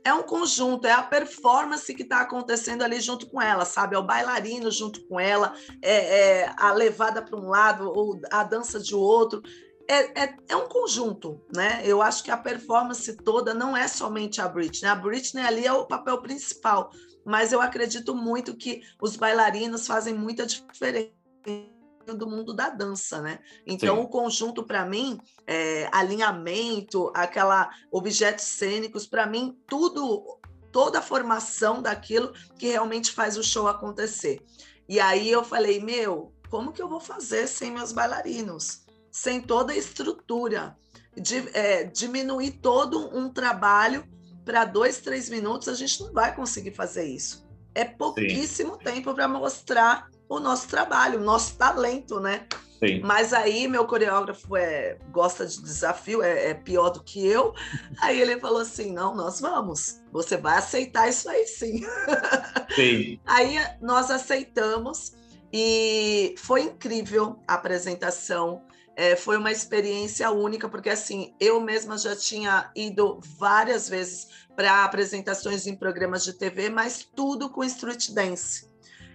[0.05, 3.95] É um conjunto, é a performance que está acontecendo ali junto com ela, sabe?
[3.95, 8.43] É o bailarino junto com ela, é, é a levada para um lado ou a
[8.43, 9.41] dança de outro.
[9.87, 11.81] É, é, é, um conjunto, né?
[11.83, 14.89] Eu acho que a performance toda não é somente a Britney.
[14.89, 16.91] A Britney ali é o papel principal,
[17.25, 21.74] mas eu acredito muito que os bailarinos fazem muita diferença
[22.13, 23.39] do mundo da dança, né?
[23.65, 24.01] Então, Sim.
[24.03, 30.39] o conjunto, para mim, é, alinhamento, aquela objetos cênicos, para mim, tudo,
[30.71, 34.45] toda a formação daquilo que realmente faz o show acontecer.
[34.87, 38.85] E aí eu falei, meu, como que eu vou fazer sem meus bailarinos?
[39.11, 40.77] Sem toda a estrutura?
[41.15, 44.05] De, é, diminuir todo um trabalho
[44.43, 47.45] para dois, três minutos, a gente não vai conseguir fazer isso.
[47.73, 48.83] É pouquíssimo Sim.
[48.83, 52.45] tempo para mostrar o nosso trabalho, o nosso talento, né?
[52.79, 53.01] Sim.
[53.03, 57.53] Mas aí meu coreógrafo é, gosta de desafio, é, é, pior do que eu.
[58.01, 61.85] Aí ele falou assim: não, nós vamos, você vai aceitar isso aí sim.
[62.75, 63.19] sim.
[63.25, 65.13] Aí nós aceitamos
[65.53, 68.61] e foi incrível a apresentação.
[68.97, 74.85] É, foi uma experiência única, porque assim, eu mesma já tinha ido várias vezes para
[74.85, 78.69] apresentações em programas de TV, mas tudo com street dance.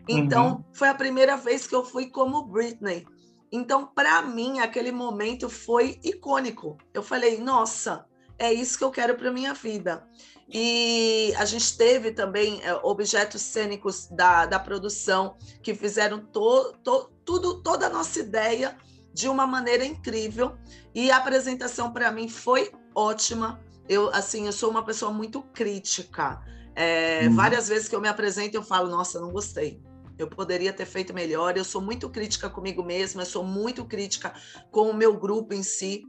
[0.09, 0.65] Então, uhum.
[0.73, 3.07] foi a primeira vez que eu fui como Britney.
[3.53, 6.79] Então, para mim, aquele momento foi icônico.
[6.95, 8.07] Eu falei, nossa,
[8.39, 10.07] é isso que eu quero para minha vida.
[10.49, 17.11] E a gente teve também é, objetos cênicos da, da produção que fizeram to, to,
[17.25, 18.77] tudo, toda a nossa ideia
[19.13, 20.57] de uma maneira incrível.
[20.95, 23.61] E a apresentação para mim foi ótima.
[23.89, 26.41] Eu, assim, eu sou uma pessoa muito crítica.
[26.75, 27.35] É, uhum.
[27.35, 29.81] Várias vezes que eu me apresento, eu falo, nossa, não gostei
[30.23, 31.57] eu poderia ter feito melhor.
[31.57, 34.35] Eu sou muito crítica comigo mesma, eu sou muito crítica
[34.71, 36.05] com o meu grupo em si.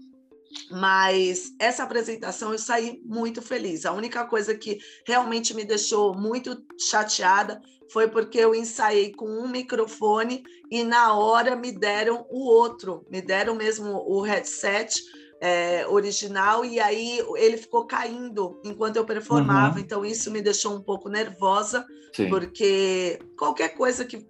[0.70, 3.86] Mas essa apresentação eu saí muito feliz.
[3.86, 9.48] A única coisa que realmente me deixou muito chateada foi porque eu ensaiei com um
[9.48, 15.02] microfone e na hora me deram o outro, me deram mesmo o headset
[15.42, 19.76] é, original e aí ele ficou caindo enquanto eu performava.
[19.76, 19.82] Uhum.
[19.82, 22.30] Então isso me deixou um pouco nervosa, Sim.
[22.30, 24.28] porque qualquer coisa que,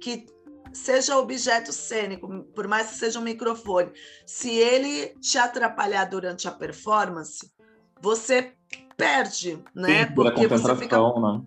[0.00, 0.24] que
[0.72, 3.90] seja objeto cênico, por mais que seja um microfone,
[4.24, 7.52] se ele te atrapalhar durante a performance,
[8.00, 8.52] você
[8.96, 10.06] perde, né?
[10.06, 11.42] Sim, porque você fica, né?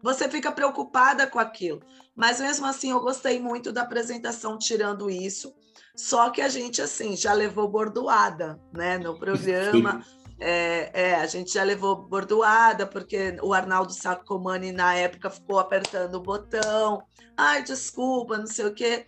[0.00, 1.82] você fica preocupada com aquilo.
[2.14, 5.52] Mas mesmo assim, eu gostei muito da apresentação tirando isso.
[5.96, 8.98] Só que a gente, assim, já levou bordoada, né?
[8.98, 10.04] No programa.
[10.38, 16.16] É, é, a gente já levou bordoada, porque o Arnaldo Sacomani, na época, ficou apertando
[16.16, 17.02] o botão.
[17.36, 19.06] Ai, desculpa, não sei o quê.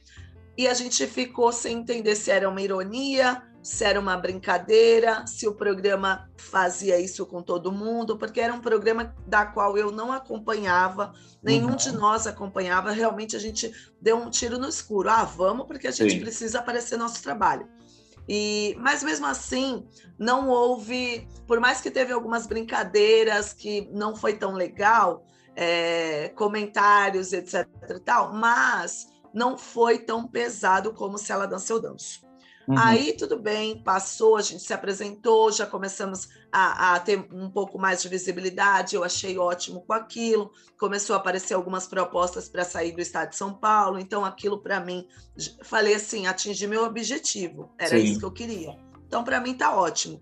[0.57, 5.47] E a gente ficou sem entender se era uma ironia, se era uma brincadeira, se
[5.47, 10.11] o programa fazia isso com todo mundo, porque era um programa da qual eu não
[10.11, 11.77] acompanhava, nenhum uhum.
[11.77, 15.11] de nós acompanhava, realmente a gente deu um tiro no escuro.
[15.11, 16.21] Ah, vamos, porque a gente Sim.
[16.21, 17.69] precisa aparecer nosso trabalho.
[18.27, 19.87] E, mas mesmo assim,
[20.19, 27.35] não houve, por mais que teve algumas brincadeiras que não foi tão legal, é, comentários,
[27.35, 27.69] etc.
[27.91, 32.28] E tal, mas não foi tão pesado como se ela dança eu danço.
[32.69, 32.77] Uhum.
[32.77, 37.79] Aí tudo bem, passou, a gente se apresentou, já começamos a, a, ter um pouco
[37.79, 38.95] mais de visibilidade.
[38.95, 40.53] Eu achei ótimo com aquilo.
[40.79, 43.99] Começou a aparecer algumas propostas para sair do estado de São Paulo.
[43.99, 45.09] Então, aquilo para mim,
[45.63, 47.73] falei assim, atingi meu objetivo.
[47.79, 48.05] Era Sim.
[48.05, 48.77] isso que eu queria.
[49.07, 50.21] Então, para mim, tá ótimo.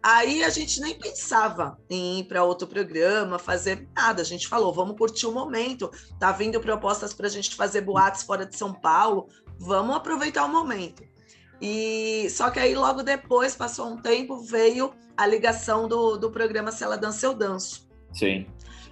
[0.00, 4.22] Aí a gente nem pensava em ir para outro programa, fazer nada.
[4.22, 5.90] A gente falou, vamos curtir o momento.
[6.20, 9.28] Tá vindo propostas para a gente fazer boates fora de São Paulo.
[9.58, 11.02] Vamos aproveitar o momento.
[11.60, 16.70] E só que aí logo depois, passou um tempo, veio a ligação do, do programa
[16.70, 17.88] Se Ela Dança Eu Danço.
[18.12, 18.46] Sim.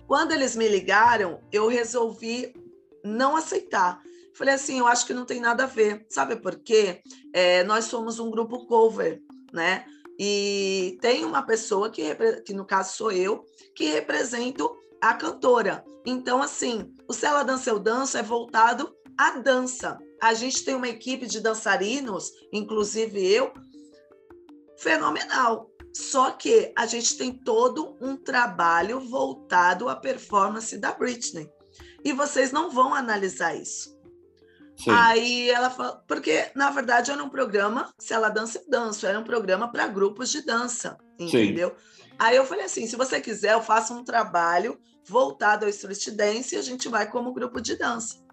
[0.06, 2.54] Quando eles me ligaram, eu resolvi
[3.04, 4.00] não aceitar.
[4.34, 6.04] Falei assim, eu acho que não tem nada a ver.
[6.08, 7.00] Sabe por quê?
[7.32, 9.86] É, nós somos um grupo cover, né?
[10.18, 15.84] E tem uma pessoa que, que no caso sou eu, que represento a cantora.
[16.04, 19.98] Então, assim, o Se Ela Dança Eu Danço é voltado à dança.
[20.20, 23.52] A gente tem uma equipe de dançarinos, inclusive eu,
[24.78, 25.70] fenomenal.
[25.92, 31.50] Só que a gente tem todo um trabalho voltado à performance da Britney.
[32.04, 33.96] E vocês não vão analisar isso.
[34.76, 34.90] Sim.
[34.90, 39.18] Aí ela falou, porque na verdade era um programa, se ela dança, eu danço, era
[39.18, 41.70] um programa para grupos de dança, entendeu?
[41.70, 42.10] Sim.
[42.18, 46.54] Aí eu falei assim: se você quiser, eu faço um trabalho voltado ao street dance
[46.54, 48.25] e a gente vai como grupo de dança.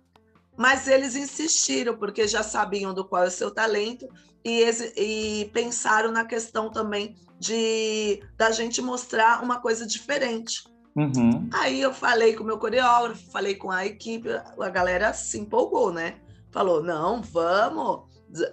[0.58, 4.08] Mas eles insistiram, porque já sabiam do qual é o seu talento
[4.46, 4.64] e,
[4.96, 10.64] e pensaram na questão também de da gente mostrar uma coisa diferente.
[10.96, 11.50] Uhum.
[11.52, 15.92] Aí eu falei com o meu coreógrafo, falei com a equipe, a galera se empolgou,
[15.92, 16.18] né?
[16.52, 18.04] Falou: não, vamos,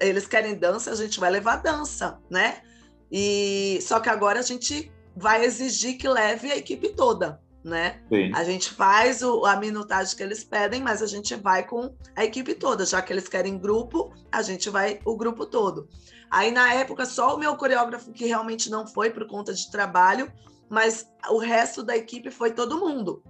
[0.00, 2.62] eles querem dança, a gente vai levar dança, né?
[3.12, 8.00] E só que agora a gente vai exigir que leve a equipe toda né?
[8.08, 8.32] Sim.
[8.34, 12.24] A gente faz o, a minutagem que eles pedem, mas a gente vai com a
[12.24, 15.88] equipe toda, já que eles querem grupo, a gente vai o grupo todo.
[16.30, 20.32] Aí na época só o meu coreógrafo que realmente não foi por conta de trabalho,
[20.68, 23.22] mas o resto da equipe foi todo mundo.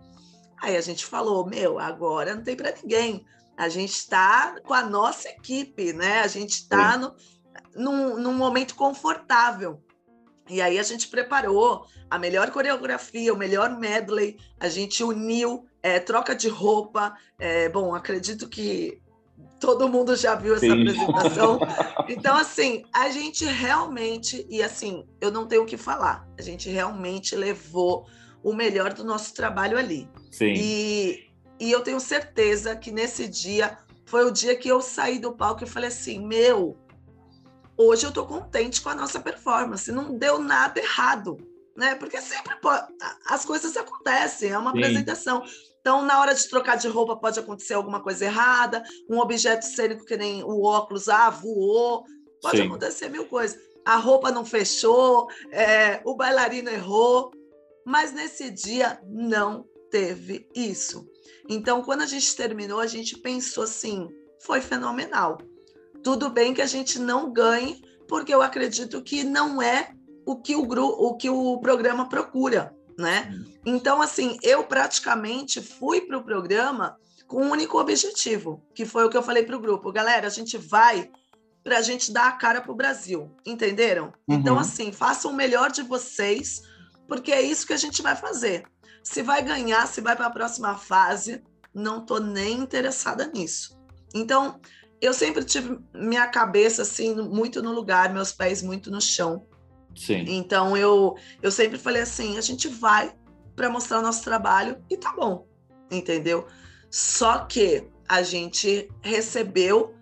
[0.60, 3.24] Aí a gente falou, meu, agora não tem para ninguém.
[3.56, 6.20] A gente está com a nossa equipe, né?
[6.20, 7.14] A gente está no,
[7.74, 9.82] num, num momento confortável.
[10.50, 16.00] E aí a gente preparou a melhor coreografia, o melhor medley, a gente uniu é,
[16.00, 17.14] troca de roupa.
[17.38, 19.00] É, bom, acredito que
[19.60, 20.72] todo mundo já viu essa Sim.
[20.72, 21.60] apresentação.
[22.08, 26.68] Então, assim, a gente realmente, e assim, eu não tenho o que falar, a gente
[26.68, 28.04] realmente levou
[28.42, 30.08] o melhor do nosso trabalho ali.
[30.28, 30.54] Sim.
[30.56, 35.30] E, e eu tenho certeza que nesse dia foi o dia que eu saí do
[35.32, 36.76] palco e falei assim: meu,
[37.80, 41.38] hoje eu estou contente com a nossa performance, não deu nada errado
[41.80, 41.94] né?
[41.94, 42.86] Porque sempre pode,
[43.26, 44.78] as coisas acontecem, é uma Sim.
[44.78, 45.42] apresentação.
[45.80, 50.04] Então, na hora de trocar de roupa, pode acontecer alguma coisa errada, um objeto cênico
[50.04, 52.04] que nem o óculos, ah, voou,
[52.42, 52.66] pode Sim.
[52.66, 53.58] acontecer mil coisas.
[53.84, 57.30] A roupa não fechou, é, o bailarino errou,
[57.84, 61.08] mas nesse dia não teve isso.
[61.48, 64.06] Então, quando a gente terminou, a gente pensou assim:
[64.44, 65.38] foi fenomenal.
[66.02, 69.92] Tudo bem que a gente não ganhe, porque eu acredito que não é
[70.26, 73.32] o que o, grupo, o, que o programa procura, né?
[73.64, 79.10] Então, assim, eu praticamente fui para o programa com um único objetivo, que foi o
[79.10, 79.92] que eu falei para o grupo.
[79.92, 81.10] Galera, a gente vai
[81.62, 84.12] para a gente dar a cara para o Brasil, entenderam?
[84.28, 84.36] Uhum.
[84.36, 86.62] Então, assim, façam o melhor de vocês,
[87.06, 88.64] porque é isso que a gente vai fazer.
[89.02, 91.42] Se vai ganhar, se vai para a próxima fase,
[91.74, 93.78] não estou nem interessada nisso.
[94.14, 94.60] Então,
[95.00, 99.46] eu sempre tive minha cabeça assim muito no lugar, meus pés muito no chão.
[99.96, 100.24] Sim.
[100.28, 103.14] Então eu, eu sempre falei assim: a gente vai
[103.56, 105.46] para mostrar o nosso trabalho e tá bom,
[105.90, 106.46] entendeu?
[106.90, 109.94] Só que a gente recebeu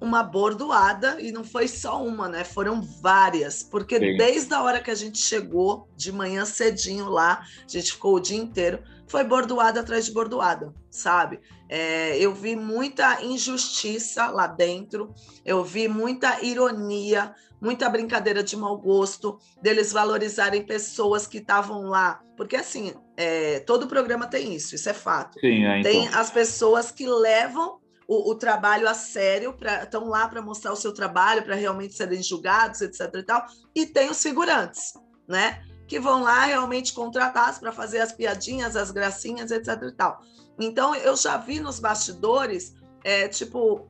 [0.00, 2.42] uma bordoada e não foi só uma, né?
[2.42, 4.16] Foram várias, porque Sim.
[4.16, 8.20] desde a hora que a gente chegou de manhã cedinho lá, a gente ficou o
[8.20, 11.38] dia inteiro, foi bordoada atrás de bordoada, sabe?
[11.68, 18.78] É, eu vi muita injustiça lá dentro, eu vi muita ironia, muita brincadeira de mau
[18.78, 22.22] gosto, deles valorizarem pessoas que estavam lá.
[22.38, 25.38] Porque, assim, é, todo programa tem isso, isso é fato.
[25.38, 25.92] Sim, é, então.
[25.92, 30.76] Tem as pessoas que levam o, o trabalho a sério, estão lá para mostrar o
[30.76, 33.10] seu trabalho, para realmente serem julgados, etc.
[33.14, 33.44] e tal.
[33.74, 34.94] E tem os figurantes,
[35.28, 35.62] né?
[35.92, 39.78] Que vão lá realmente contratados para fazer as piadinhas, as gracinhas, etc.
[39.82, 40.22] e tal.
[40.58, 42.74] Então, eu já vi nos bastidores,
[43.04, 43.86] é, tipo,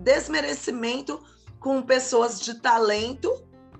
[0.00, 1.22] desmerecimento
[1.60, 3.32] com pessoas de talento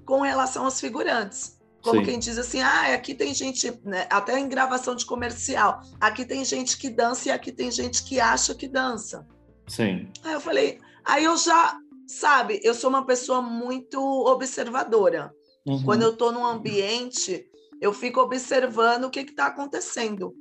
[0.05, 1.59] com relação aos figurantes.
[1.83, 2.05] Como Sim.
[2.05, 6.45] quem diz assim, ah, aqui tem gente, né, até em gravação de comercial, aqui tem
[6.45, 9.27] gente que dança e aqui tem gente que acha que dança.
[9.67, 10.09] Sim.
[10.23, 15.35] Aí eu falei, aí eu já, sabe, eu sou uma pessoa muito observadora.
[15.69, 15.83] Uhum.
[15.85, 17.48] Quando eu estou num ambiente,
[17.81, 20.35] eu fico observando o que está acontecendo.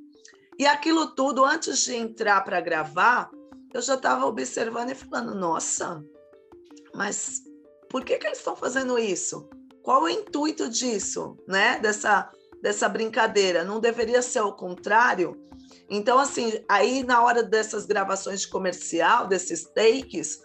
[0.58, 3.30] E aquilo tudo, antes de entrar para gravar,
[3.72, 6.02] eu já estava observando e falando, nossa,
[6.94, 7.42] mas
[7.88, 9.48] por que, que eles estão fazendo isso?
[9.82, 11.78] Qual o intuito disso, né?
[11.78, 12.30] Dessa,
[12.60, 13.64] dessa brincadeira?
[13.64, 15.48] Não deveria ser o contrário?
[15.88, 20.40] Então, assim, aí na hora dessas gravações de comercial, desses takes,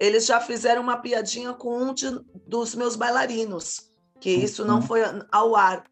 [0.00, 2.06] eles já fizeram uma piadinha com um de,
[2.46, 3.90] dos meus bailarinos,
[4.20, 4.82] que isso não uhum.
[4.82, 5.84] foi ao ar.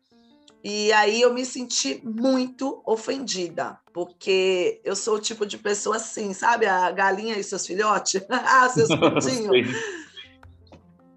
[0.64, 6.32] E aí eu me senti muito ofendida, porque eu sou o tipo de pessoa assim,
[6.32, 6.64] sabe?
[6.64, 9.76] A galinha e seus filhotes, ah, seus putinhos.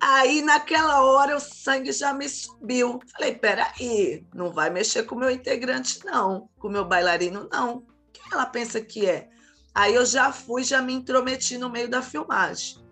[0.01, 2.99] Aí, naquela hora, o sangue já me subiu.
[3.13, 6.49] Falei, peraí, não vai mexer com o meu integrante, não.
[6.59, 7.85] Com o meu bailarino, não.
[8.11, 9.29] Quem ela pensa que é?
[9.73, 12.85] Aí eu já fui, já me intrometi no meio da filmagem.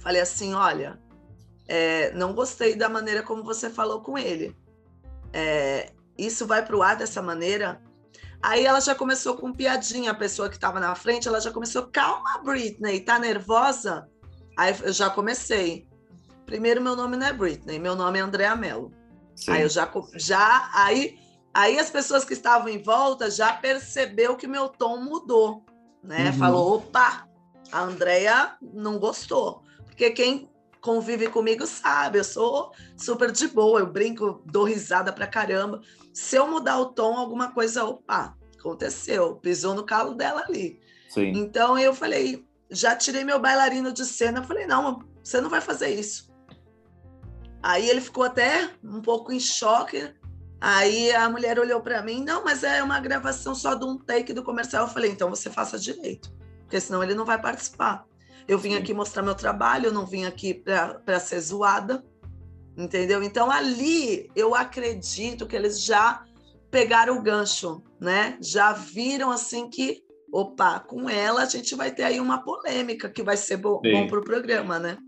[0.00, 1.00] Falei assim, olha,
[1.68, 4.56] é, não gostei da maneira como você falou com ele.
[5.36, 7.82] É, isso vai para o ar dessa maneira?
[8.40, 11.88] Aí ela já começou com piadinha, a pessoa que estava na frente, ela já começou,
[11.88, 14.08] calma, Britney, tá nervosa?
[14.56, 15.88] Aí eu já comecei.
[16.46, 18.92] Primeiro, meu nome não é Britney, meu nome é Andréa Mello.
[19.34, 19.50] Sim.
[19.50, 21.18] Aí eu já, já aí,
[21.52, 25.64] aí as pessoas que estavam em volta já percebeu que meu tom mudou,
[26.02, 26.26] né?
[26.26, 26.32] Uhum.
[26.34, 27.26] Falou, opa,
[27.72, 29.64] a Andréa não gostou.
[29.86, 30.48] Porque quem
[30.84, 35.80] convive comigo sabe, eu sou super de boa, eu brinco, dou risada pra caramba.
[36.12, 40.78] Se eu mudar o tom, alguma coisa, opa, aconteceu, pisou no calo dela ali.
[41.08, 41.32] Sim.
[41.36, 45.88] Então eu falei, já tirei meu bailarino de cena, falei, não, você não vai fazer
[45.88, 46.30] isso.
[47.62, 50.12] Aí ele ficou até um pouco em choque.
[50.60, 54.34] Aí a mulher olhou para mim, não, mas é uma gravação só de um take
[54.34, 54.86] do comercial.
[54.86, 56.30] Eu falei, então você faça direito,
[56.60, 58.04] porque senão ele não vai participar.
[58.46, 62.04] Eu vim aqui mostrar meu trabalho, eu não vim aqui para ser zoada,
[62.76, 63.22] entendeu?
[63.22, 66.24] Então ali eu acredito que eles já
[66.70, 68.36] pegaram o gancho, né?
[68.40, 73.22] Já viram assim que, opa, com ela a gente vai ter aí uma polêmica que
[73.22, 74.98] vai ser bom, bom para o programa, né?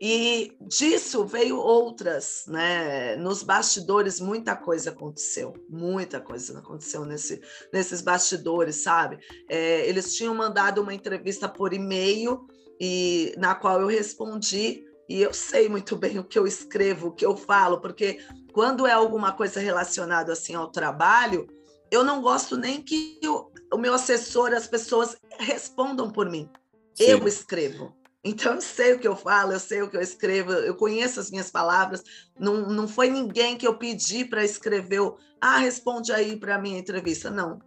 [0.00, 3.16] E disso veio outras, né?
[3.16, 7.40] Nos bastidores muita coisa aconteceu, muita coisa aconteceu nesse,
[7.72, 9.18] nesses bastidores, sabe?
[9.48, 12.46] É, eles tinham mandado uma entrevista por e-mail
[12.78, 17.12] e na qual eu respondi e eu sei muito bem o que eu escrevo, o
[17.12, 18.18] que eu falo, porque
[18.52, 21.46] quando é alguma coisa relacionada assim ao trabalho,
[21.90, 26.50] eu não gosto nem que o, o meu assessor, as pessoas respondam por mim.
[26.94, 27.04] Sim.
[27.04, 27.95] Eu escrevo.
[28.26, 31.20] Então, eu sei o que eu falo, eu sei o que eu escrevo, eu conheço
[31.20, 32.02] as minhas palavras.
[32.36, 35.00] Não, não foi ninguém que eu pedi para escrever,
[35.40, 37.30] ah, responde aí para a minha entrevista.
[37.30, 37.60] Não,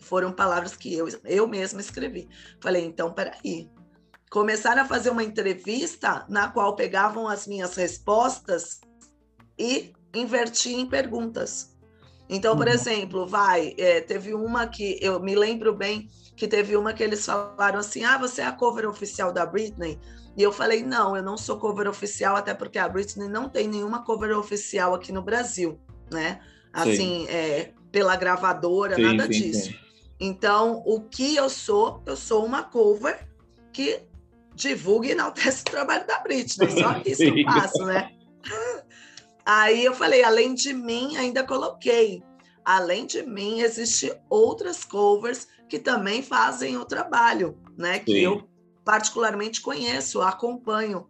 [0.00, 2.28] foram palavras que eu, eu mesma escrevi.
[2.60, 3.70] Falei, então, peraí.
[4.28, 8.80] Começaram a fazer uma entrevista na qual pegavam as minhas respostas
[9.56, 11.76] e invertiam em perguntas.
[12.28, 12.72] Então, por uhum.
[12.72, 16.08] exemplo, vai, é, teve uma que eu me lembro bem
[16.40, 20.00] que teve uma que eles falaram assim: ah, você é a cover oficial da Britney?
[20.34, 23.68] E eu falei: não, eu não sou cover oficial, até porque a Britney não tem
[23.68, 25.78] nenhuma cover oficial aqui no Brasil,
[26.10, 26.40] né?
[26.72, 29.64] Assim, é, pela gravadora, sim, nada sim, disso.
[29.66, 29.74] Sim.
[30.18, 32.02] Então, o que eu sou?
[32.06, 33.28] Eu sou uma cover
[33.70, 34.00] que
[34.54, 38.12] divulga e enaltece o trabalho da Britney, só isso que eu faço, né?
[39.44, 42.22] Aí eu falei, além de mim, ainda coloquei.
[42.64, 47.98] Além de mim, existem outras covers que também fazem o trabalho, né?
[47.98, 48.20] Que Sim.
[48.20, 48.48] eu
[48.84, 51.08] particularmente conheço, acompanho.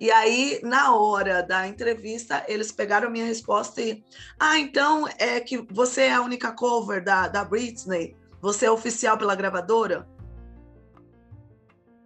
[0.00, 4.02] E aí, na hora da entrevista, eles pegaram a minha resposta e.
[4.38, 8.16] Ah, então é que você é a única cover da, da Britney?
[8.40, 10.08] Você é oficial pela gravadora?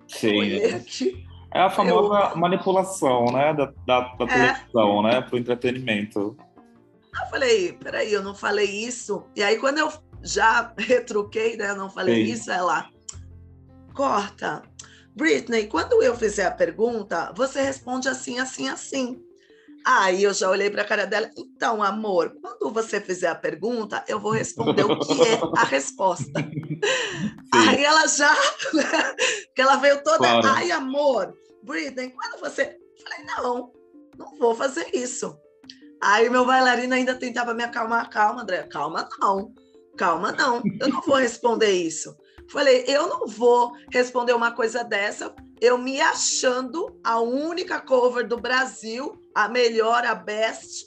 [0.09, 0.61] Sim.
[1.55, 2.37] É a famosa eu...
[2.37, 3.55] manipulação, né?
[3.55, 4.27] Da, da, da é.
[4.27, 5.21] televisão, né?
[5.21, 6.37] Para o entretenimento.
[7.23, 9.25] Eu falei, peraí, eu não falei isso.
[9.37, 9.93] E aí, quando eu
[10.23, 11.71] já retruquei, né?
[11.71, 12.33] Eu não falei Sim.
[12.33, 12.89] isso, ela
[13.95, 14.63] corta.
[15.15, 19.23] Britney, quando eu fizer a pergunta, você responde assim, assim, assim.
[19.87, 21.31] Aí eu já olhei para a cara dela.
[21.37, 26.41] Então, amor, quando você fizer a pergunta, eu vou responder o que é a resposta.
[26.41, 26.81] Sim.
[27.53, 28.35] Aí ela já,
[29.55, 30.49] que ela veio toda, claro.
[30.49, 33.73] ai, amor, Britney, quando você, falei, não,
[34.17, 35.37] não vou fazer isso.
[36.05, 39.55] Aí meu bailarino ainda tentava me acalmar, calma, André, calma não.
[39.97, 42.15] Calma, não, eu não vou responder isso.
[42.51, 48.37] Falei, eu não vou responder uma coisa dessa, eu me achando a única cover do
[48.37, 50.85] Brasil, a melhor, a best,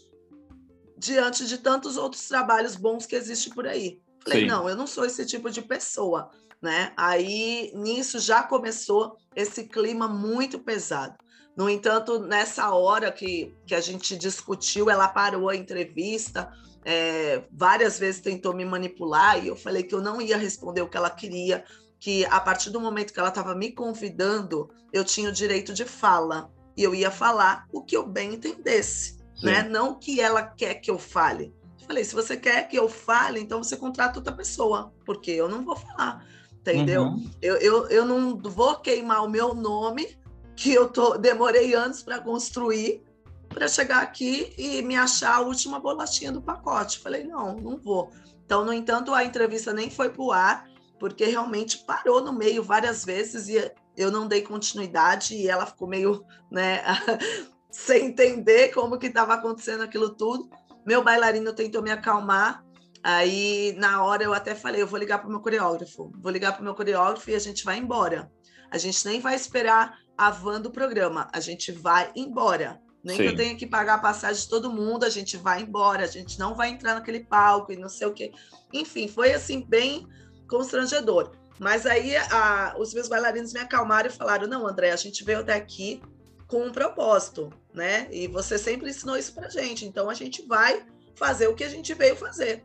[0.96, 4.00] diante de tantos outros trabalhos bons que existem por aí.
[4.24, 4.48] Falei, Sim.
[4.48, 6.30] não, eu não sou esse tipo de pessoa,
[6.62, 6.94] né?
[6.96, 11.18] Aí nisso já começou esse clima muito pesado.
[11.58, 16.52] No entanto, nessa hora que, que a gente discutiu, ela parou a entrevista,
[16.86, 20.88] é, várias vezes tentou me manipular e eu falei que eu não ia responder o
[20.88, 21.66] que ela queria,
[22.00, 25.84] que a partir do momento que ela estava me convidando, eu tinha o direito de
[25.84, 29.64] fala e eu ia falar o que eu bem entendesse, né?
[29.64, 31.52] Não o que ela quer que eu fale.
[31.82, 35.50] Eu falei, se você quer que eu fale, então você contrata outra pessoa, porque eu
[35.50, 37.02] não vou falar, entendeu?
[37.02, 37.32] Uhum.
[37.42, 40.16] Eu, eu, eu não vou queimar o meu nome,
[40.58, 43.04] que eu tô, demorei anos para construir,
[43.48, 47.00] para chegar aqui e me achar a última bolachinha do pacote.
[47.00, 48.12] Falei, não, não vou.
[48.44, 50.68] Então, no entanto, a entrevista nem foi para o ar,
[51.00, 55.88] porque realmente parou no meio várias vezes e eu não dei continuidade e ela ficou
[55.88, 56.82] meio, né,
[57.70, 60.50] sem entender como que estava acontecendo aquilo tudo.
[60.86, 62.66] Meu bailarino tentou me acalmar.
[63.04, 66.54] Aí, na hora, eu até falei: eu vou ligar para o meu coreógrafo, vou ligar
[66.54, 68.32] para o meu coreógrafo e a gente vai embora.
[68.72, 72.82] A gente nem vai esperar a van do programa, a gente vai embora.
[73.04, 73.24] Nem Sim.
[73.24, 76.08] que eu tenha que pagar a passagem de todo mundo, a gente vai embora, a
[76.08, 78.34] gente não vai entrar naquele palco e não sei o quê.
[78.74, 80.08] Enfim, foi assim, bem
[80.50, 81.32] constrangedor.
[81.60, 85.40] Mas aí a, os meus bailarinos me acalmaram e falaram: não, André, a gente veio
[85.40, 86.02] até aqui
[86.48, 88.08] com um propósito, né?
[88.12, 91.70] E você sempre ensinou isso pra gente, então a gente vai fazer o que a
[91.70, 92.64] gente veio fazer.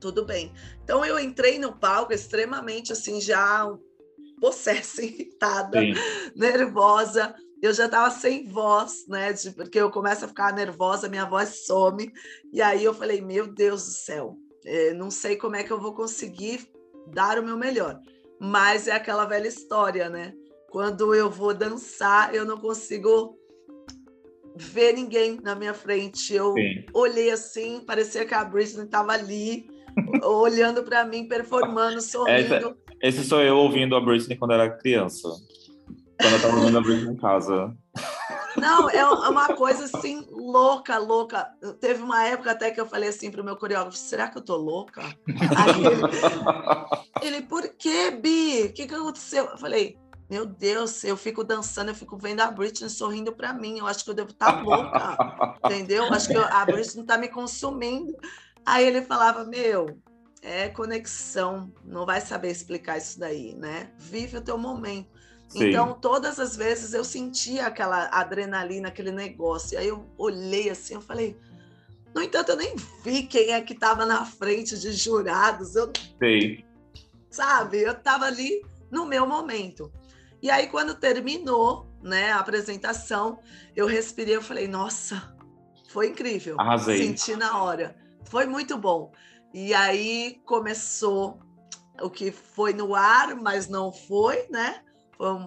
[0.00, 0.52] Tudo bem.
[0.82, 3.66] Então eu entrei no palco extremamente assim, já
[4.44, 5.94] possessa, irritada, Sim.
[6.36, 7.34] nervosa.
[7.62, 9.32] Eu já estava sem voz, né?
[9.32, 12.12] De, porque eu começo a ficar nervosa, minha voz some.
[12.52, 14.36] E aí eu falei, meu Deus do céu,
[14.66, 16.68] é, não sei como é que eu vou conseguir
[17.06, 17.98] dar o meu melhor.
[18.38, 20.34] Mas é aquela velha história, né?
[20.70, 23.38] Quando eu vou dançar, eu não consigo
[24.54, 26.34] ver ninguém na minha frente.
[26.34, 26.84] Eu Sim.
[26.92, 29.66] olhei assim, parecia que a Britney estava ali,
[30.22, 32.54] olhando para mim, performando, sorrindo.
[32.56, 35.28] Esse, esse sou eu ouvindo a Britney quando era criança.
[36.18, 37.76] Quando eu estava ouvindo a Britney em casa.
[38.56, 41.50] Não, é, é uma coisa assim, louca, louca.
[41.80, 44.56] Teve uma época até que eu falei assim pro meu coreógrafo: será que eu tô
[44.56, 45.02] louca?
[47.20, 48.62] Ele, ele por que, Bi?
[48.62, 49.44] O que, que aconteceu?
[49.46, 49.98] Eu falei,
[50.30, 53.80] meu Deus, eu fico dançando, eu fico vendo a Britney sorrindo para mim.
[53.80, 56.04] Eu acho que eu devo estar tá louca, entendeu?
[56.04, 58.14] Acho que a Britney está me consumindo.
[58.64, 59.98] Aí ele falava: Meu,
[60.44, 63.90] é conexão, não vai saber explicar isso daí, né?
[63.98, 65.08] Vive o teu momento.
[65.48, 65.70] Sim.
[65.70, 69.78] Então, todas as vezes eu sentia aquela adrenalina, aquele negócio.
[69.78, 71.36] Aí eu olhei assim, eu falei.
[72.14, 75.74] No entanto, eu nem vi quem é que estava na frente de jurados.
[75.74, 75.90] Eu,
[76.22, 76.62] Sim.
[77.30, 77.80] Sabe?
[77.80, 79.90] Eu estava ali no meu momento.
[80.42, 83.38] E aí, quando terminou né, a apresentação,
[83.74, 85.34] eu respirei, eu falei, nossa,
[85.88, 86.60] foi incrível.
[86.60, 86.98] Arrasei.
[86.98, 87.96] Senti na hora.
[88.24, 89.10] Foi muito bom.
[89.54, 91.38] E aí começou
[92.02, 94.80] o que foi no ar, mas não foi, né?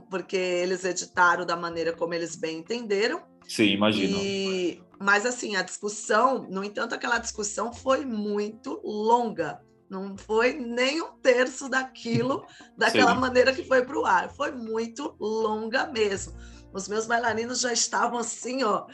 [0.09, 3.21] porque eles editaram da maneira como eles bem entenderam.
[3.47, 4.17] Sim, imagino.
[4.17, 9.61] E, mas assim, a discussão, no entanto, aquela discussão foi muito longa.
[9.89, 12.45] Não foi nem um terço daquilo,
[12.77, 13.19] daquela Sim.
[13.19, 14.33] maneira que foi para o ar.
[14.33, 16.33] Foi muito longa mesmo.
[16.73, 18.85] Os meus bailarinos já estavam assim, ó,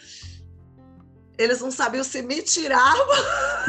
[1.37, 3.07] eles não sabiam se me tiravam.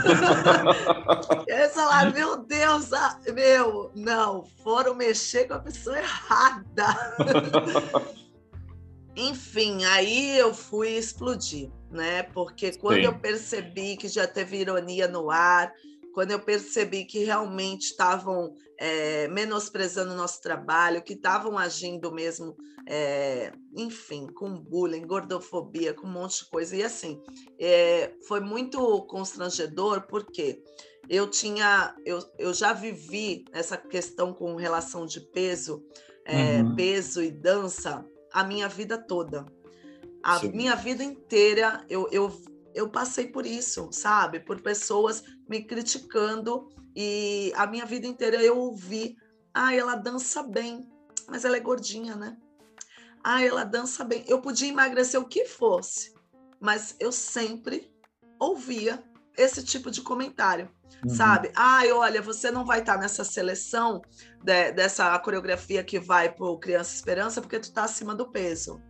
[1.46, 7.14] eles falaram, meu Deus, ah, meu, não, foram mexer com a pessoa errada.
[9.16, 12.24] Enfim, aí eu fui explodir, né?
[12.24, 13.04] Porque quando Sim.
[13.04, 15.72] eu percebi que já teve ironia no ar,
[16.14, 22.56] quando eu percebi que realmente estavam é, menosprezando o nosso trabalho, que estavam agindo mesmo,
[22.86, 26.76] é, enfim, com bullying, gordofobia, com um monte de coisa.
[26.76, 27.20] E assim,
[27.58, 30.62] é, foi muito constrangedor, porque
[31.08, 35.84] eu tinha, eu, eu já vivi essa questão com relação de peso,
[36.28, 36.76] uhum.
[36.76, 39.44] peso e dança a minha vida toda.
[40.22, 40.52] A Sim.
[40.52, 42.32] minha vida inteira eu, eu
[42.74, 44.40] eu passei por isso, sabe?
[44.40, 49.16] Por pessoas me criticando e a minha vida inteira eu ouvi:
[49.52, 50.88] ah, ela dança bem,
[51.28, 52.36] mas ela é gordinha, né?
[53.22, 54.24] Ah, ela dança bem.
[54.26, 56.12] Eu podia emagrecer o que fosse,
[56.60, 57.90] mas eu sempre
[58.38, 59.02] ouvia
[59.36, 60.70] esse tipo de comentário,
[61.04, 61.10] uhum.
[61.10, 61.50] sabe?
[61.54, 64.02] Ai, olha, você não vai estar nessa seleção
[64.42, 68.80] de, dessa coreografia que vai para o Criança Esperança porque tu está acima do peso.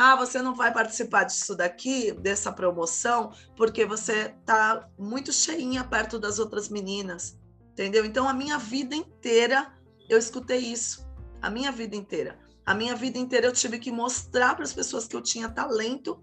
[0.00, 6.20] Ah, você não vai participar disso daqui, dessa promoção, porque você tá muito cheinha perto
[6.20, 7.36] das outras meninas,
[7.72, 8.04] entendeu?
[8.04, 9.72] Então, a minha vida inteira
[10.08, 11.04] eu escutei isso,
[11.42, 12.38] a minha vida inteira.
[12.64, 16.22] A minha vida inteira eu tive que mostrar para as pessoas que eu tinha talento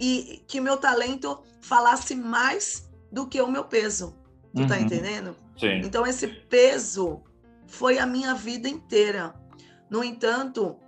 [0.00, 4.16] e que meu talento falasse mais do que o meu peso.
[4.54, 4.68] Tu tá uhum.
[4.68, 5.36] tá entendendo?
[5.58, 5.82] Sim.
[5.84, 7.22] Então, esse peso
[7.66, 9.34] foi a minha vida inteira.
[9.90, 10.78] No entanto,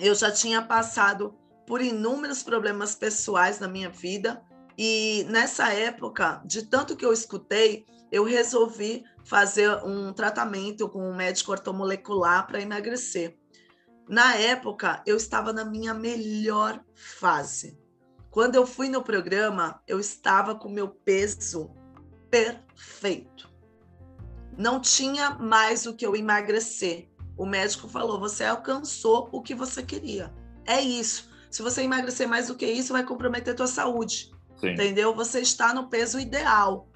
[0.00, 1.34] eu já tinha passado
[1.66, 4.42] por inúmeros problemas pessoais na minha vida
[4.76, 11.14] e nessa época, de tanto que eu escutei, eu resolvi fazer um tratamento com um
[11.14, 13.36] médico ortomolecular para emagrecer.
[14.08, 17.78] Na época, eu estava na minha melhor fase.
[18.30, 21.70] Quando eu fui no programa, eu estava com meu peso
[22.30, 23.50] perfeito.
[24.56, 27.09] Não tinha mais o que eu emagrecer.
[27.40, 30.30] O médico falou: você alcançou o que você queria.
[30.66, 31.30] É isso.
[31.50, 34.30] Se você emagrecer mais do que isso, vai comprometer a tua saúde.
[34.58, 34.72] Sim.
[34.72, 35.14] Entendeu?
[35.14, 36.86] Você está no peso ideal.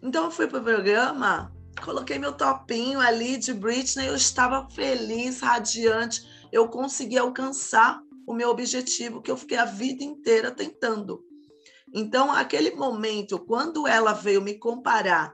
[0.00, 5.40] Então eu fui para o programa coloquei meu topinho ali de Britney, eu estava feliz,
[5.40, 6.22] radiante.
[6.52, 11.24] Eu consegui alcançar o meu objetivo que eu fiquei a vida inteira tentando.
[11.94, 15.32] Então, aquele momento, quando ela veio me comparar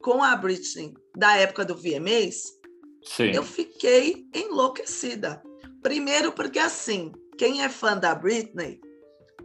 [0.00, 2.59] com a Britney da época do VMAs,
[3.02, 3.32] Sim.
[3.32, 5.42] eu fiquei enlouquecida.
[5.82, 8.80] Primeiro, porque assim, quem é fã da Britney,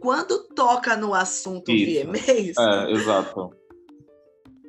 [0.00, 2.06] quando toca no assunto Isso.
[2.06, 2.56] VMAs.
[2.58, 3.50] É, exato.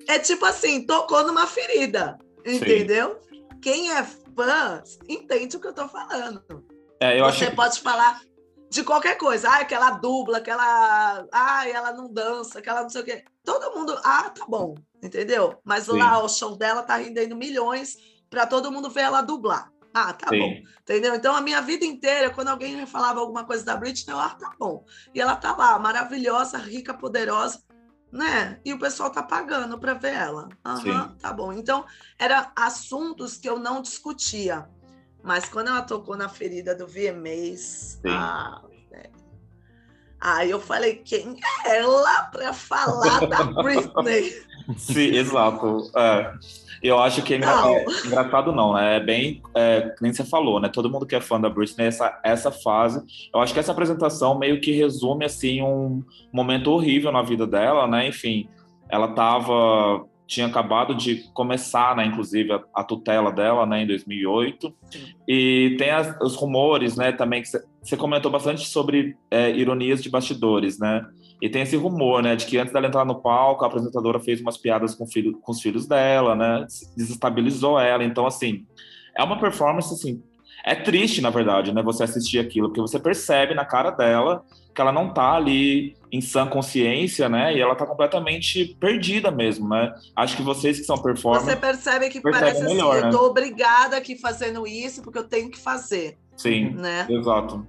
[0.08, 3.20] É tipo assim, tocou numa ferida, entendeu?
[3.30, 3.46] Sim.
[3.62, 6.42] Quem é fã entende o que eu tô falando.
[7.00, 7.56] É, Você acho...
[7.56, 8.22] pode falar
[8.70, 9.50] de qualquer coisa.
[9.50, 11.28] Ah, aquela dubla, aquela.
[11.32, 13.24] Ah, ela não dança, aquela não sei o quê.
[13.44, 14.00] Todo mundo.
[14.04, 15.60] Ah, tá bom, entendeu?
[15.64, 15.98] Mas Sim.
[15.98, 17.98] lá o show dela tá rendendo milhões
[18.30, 19.72] para todo mundo ver ela dublar.
[19.94, 20.40] Ah, tá Sim.
[20.40, 20.54] bom.
[20.82, 21.16] Entendeu?
[21.16, 24.54] Então, a minha vida inteira, quando alguém falava alguma coisa da Britney, eu, ah, tá
[24.60, 24.86] bom.
[25.14, 27.62] E ela tá lá, maravilhosa, rica, poderosa,
[28.12, 28.60] né?
[28.64, 30.50] E o pessoal tá pagando para ver ela.
[30.64, 31.52] Aham, tá bom.
[31.52, 31.86] Então,
[32.20, 34.70] eram assuntos que eu não discutia.
[35.24, 38.62] Mas quando ela tocou na ferida do VMAs, ah,
[40.22, 44.32] aí eu falei, quem é ela para falar da Britney?
[44.78, 45.92] Sim, exato.
[45.96, 46.34] É.
[46.82, 47.52] Eu acho que é, engra...
[47.52, 48.98] é, engraçado, não, né?
[48.98, 50.70] É bem, é, nem você falou, né?
[50.70, 53.04] Todo mundo que é fã da Britney, essa, essa fase.
[53.34, 57.88] Eu acho que essa apresentação meio que resume, assim, um momento horrível na vida dela,
[57.88, 58.08] né?
[58.08, 58.48] Enfim,
[58.90, 64.74] ela tava tinha acabado de começar, né, inclusive, a, a tutela dela, né, em 2008.
[64.92, 65.00] Sim.
[65.26, 67.48] E tem as, os rumores, né, também que
[67.82, 71.06] você comentou bastante sobre é, ironias de bastidores, né?
[71.42, 74.42] E tem esse rumor, né, de que antes dela entrar no palco, a apresentadora fez
[74.42, 76.66] umas piadas com, filho, com os filhos dela, né,
[76.96, 78.04] desestabilizou ela.
[78.04, 78.66] Então, assim,
[79.16, 80.22] é uma performance, assim,
[80.66, 84.44] é triste, na verdade, né, você assistir aquilo, porque você percebe na cara dela
[84.78, 87.52] que ela não tá ali em sã consciência, né?
[87.56, 89.92] E ela tá completamente perdida mesmo, né?
[90.16, 91.46] Acho que vocês que são performers...
[91.46, 93.08] Você percebe que percebe parece melhor, assim, né?
[93.08, 96.16] eu tô obrigada aqui fazendo isso porque eu tenho que fazer.
[96.36, 97.08] Sim, né?
[97.10, 97.66] exato.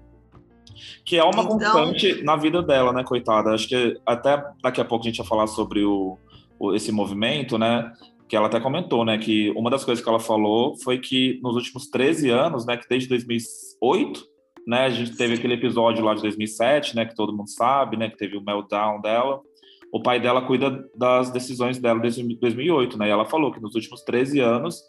[1.04, 1.58] Que é uma então...
[1.58, 3.50] constante na vida dela, né, coitada?
[3.50, 6.18] Acho que até daqui a pouco a gente vai falar sobre o,
[6.58, 7.92] o esse movimento, né?
[8.28, 11.54] que ela até comentou, né, que uma das coisas que ela falou foi que nos
[11.54, 14.22] últimos 13 anos, né, que desde 2008,
[14.68, 14.84] né?
[14.84, 17.06] A gente teve aquele episódio lá de 2007, né?
[17.06, 18.10] Que todo mundo sabe, né?
[18.10, 19.40] Que teve o meltdown dela.
[19.90, 23.08] O pai dela cuida das decisões dela desde 2008, né?
[23.08, 24.82] E ela falou que nos últimos 13 anos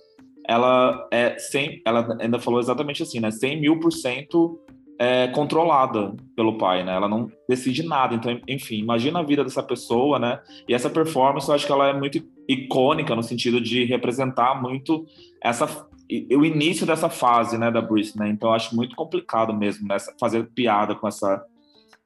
[0.45, 3.31] ela é 100, ela ainda falou exatamente assim, né?
[3.31, 4.59] 100 mil por cento
[4.99, 6.93] é, controlada pelo pai, né?
[6.93, 8.13] Ela não decide nada.
[8.13, 10.41] Então, enfim, imagina a vida dessa pessoa, né?
[10.67, 15.05] E essa performance, eu acho que ela é muito icônica no sentido de representar muito
[15.41, 15.87] essa
[16.35, 18.27] o início dessa fase, né, da Britney.
[18.27, 18.33] Né?
[18.33, 21.45] Então, eu acho muito complicado mesmo nessa fazer piada com essa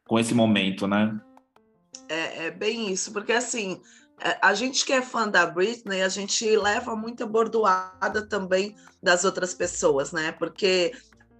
[0.05, 1.17] com esse momento, né?
[2.09, 3.79] É, é bem isso, porque assim,
[4.21, 9.23] é, a gente que é fã da Britney, a gente leva muita bordoada também das
[9.23, 10.33] outras pessoas, né?
[10.33, 10.91] Porque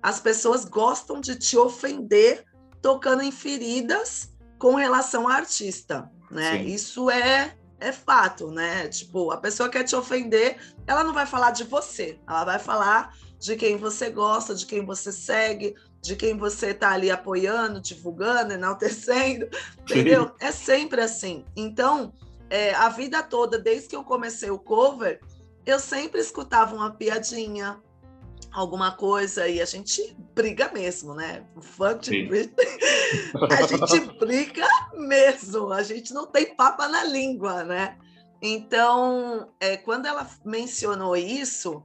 [0.04, 2.44] as pessoas gostam de te ofender
[2.82, 4.30] tocando em feridas
[4.60, 6.58] com relação à artista, né?
[6.58, 6.66] Sim.
[6.66, 8.88] Isso é é fato, né?
[8.88, 13.14] Tipo, a pessoa quer te ofender, ela não vai falar de você, ela vai falar
[13.38, 18.54] de quem você gosta, de quem você segue, de quem você está ali apoiando, divulgando,
[18.54, 19.50] enaltecendo,
[19.84, 20.32] entendeu?
[20.40, 21.44] É sempre assim.
[21.58, 22.14] Então,
[22.50, 25.20] é, a vida toda, desde que eu comecei o cover,
[25.66, 27.82] eu sempre escutava uma piadinha,
[28.54, 31.46] alguma coisa e a gente briga mesmo, né?
[31.56, 32.68] O fã de Britney,
[33.50, 37.98] a gente briga mesmo, a gente não tem papa na língua, né?
[38.42, 41.84] Então, é, quando ela mencionou isso,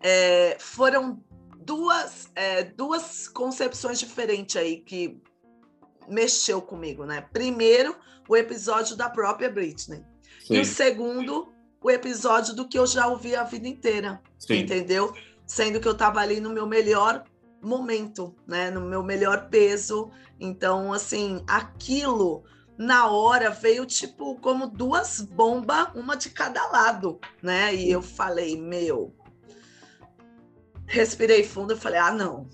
[0.00, 1.20] é, foram
[1.58, 5.20] duas, é, duas concepções diferentes aí que
[6.08, 7.26] mexeu comigo, né?
[7.32, 7.96] Primeiro,
[8.28, 10.04] o episódio da própria Britney.
[10.46, 10.54] Sim.
[10.54, 11.52] E o segundo,
[11.82, 14.58] o episódio do que eu já ouvi a vida inteira, Sim.
[14.58, 15.12] entendeu?
[15.46, 17.24] Sendo que eu estava ali no meu melhor
[17.62, 20.10] momento, né, no meu melhor peso.
[20.38, 22.44] Então, assim, aquilo
[22.76, 27.74] na hora veio tipo como duas bombas, uma de cada lado, né?
[27.74, 29.14] E eu falei, meu,
[30.86, 32.46] respirei fundo e falei, ah, não,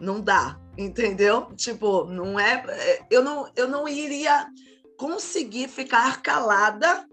[0.00, 1.52] não dá, entendeu?
[1.56, 4.46] Tipo, não é, eu não, eu não iria
[4.96, 7.06] conseguir ficar calada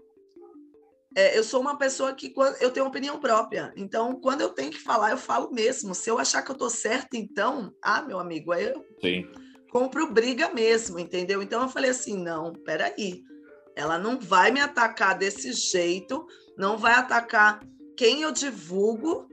[1.14, 3.72] é, eu sou uma pessoa que eu tenho opinião própria.
[3.76, 5.94] Então, quando eu tenho que falar, eu falo mesmo.
[5.94, 9.30] Se eu achar que eu estou certa, então, ah, meu amigo, aí eu Sim.
[9.70, 11.42] compro briga mesmo, entendeu?
[11.42, 13.22] Então eu falei assim: não, peraí.
[13.74, 16.26] Ela não vai me atacar desse jeito,
[16.58, 17.60] não vai atacar
[17.96, 19.26] quem eu divulgo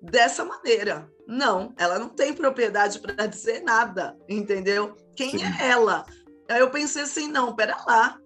[0.00, 1.08] dessa maneira.
[1.26, 4.94] Não, ela não tem propriedade para dizer nada, entendeu?
[5.16, 5.44] Quem Sim.
[5.44, 6.04] é ela?
[6.48, 8.18] Aí eu pensei assim, não, pera lá.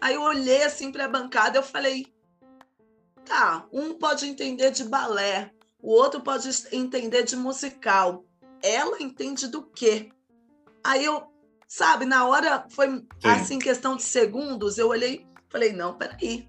[0.00, 2.11] Aí eu olhei assim para a bancada, eu falei,
[3.32, 8.26] tá, um pode entender de balé, o outro pode entender de musical.
[8.62, 10.10] Ela entende do quê?
[10.84, 11.24] Aí eu,
[11.66, 13.06] sabe, na hora foi Sim.
[13.22, 16.46] assim, questão de segundos, eu olhei, falei, não, peraí.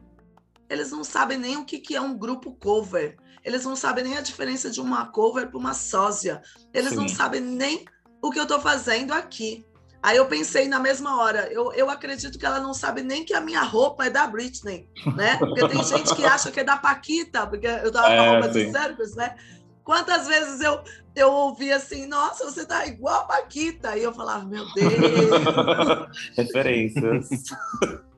[0.69, 3.17] Eles não sabem nem o que, que é um grupo cover.
[3.43, 6.41] Eles não sabem nem a diferença de uma cover para uma sósia.
[6.73, 6.95] Eles Sim.
[6.95, 7.85] não sabem nem
[8.21, 9.65] o que eu estou fazendo aqui.
[10.03, 13.33] Aí eu pensei na mesma hora, eu, eu acredito que ela não sabe nem que
[13.33, 15.37] a minha roupa é da Britney, né?
[15.39, 18.29] Porque tem gente que acha que é da Paquita, porque eu tava com a é,
[18.31, 18.65] roupa sim.
[18.65, 19.33] de Circus, né?
[19.81, 20.81] Quantas vezes eu,
[21.15, 23.97] eu ouvi assim, nossa, você tá igual a Paquita.
[23.97, 24.91] E eu falava, meu Deus.
[26.35, 27.29] Referências.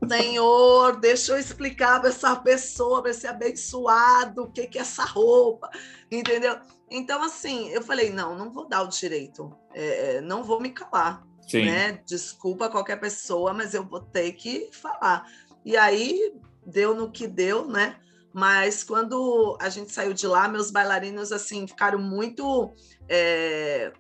[0.08, 5.04] Senhor, deixa eu explicar para essa pessoa, para esse abençoado, o que, que é essa
[5.04, 5.70] roupa,
[6.12, 6.58] entendeu?
[6.90, 10.70] Então, assim, eu falei, não, não vou dar o direito, é, é não vou me
[10.70, 11.66] calar, Sim.
[11.66, 12.00] né?
[12.06, 15.26] Desculpa qualquer pessoa, mas eu vou ter que falar.
[15.64, 16.34] E aí,
[16.66, 17.98] deu no que deu, né?
[18.34, 22.74] Mas quando a gente saiu de lá, meus bailarinos, assim, ficaram muito
[23.08, 23.94] é,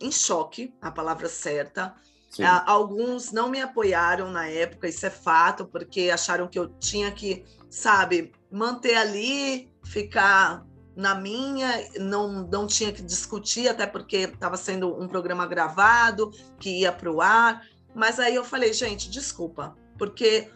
[0.00, 1.94] em choque, a palavra certa,
[2.34, 2.42] Sim.
[2.42, 7.44] Alguns não me apoiaram na época, isso é fato, porque acharam que eu tinha que,
[7.70, 10.66] sabe, manter ali, ficar
[10.96, 16.80] na minha, não, não tinha que discutir, até porque estava sendo um programa gravado, que
[16.80, 17.66] ia para o ar.
[17.94, 20.48] Mas aí eu falei, gente, desculpa, porque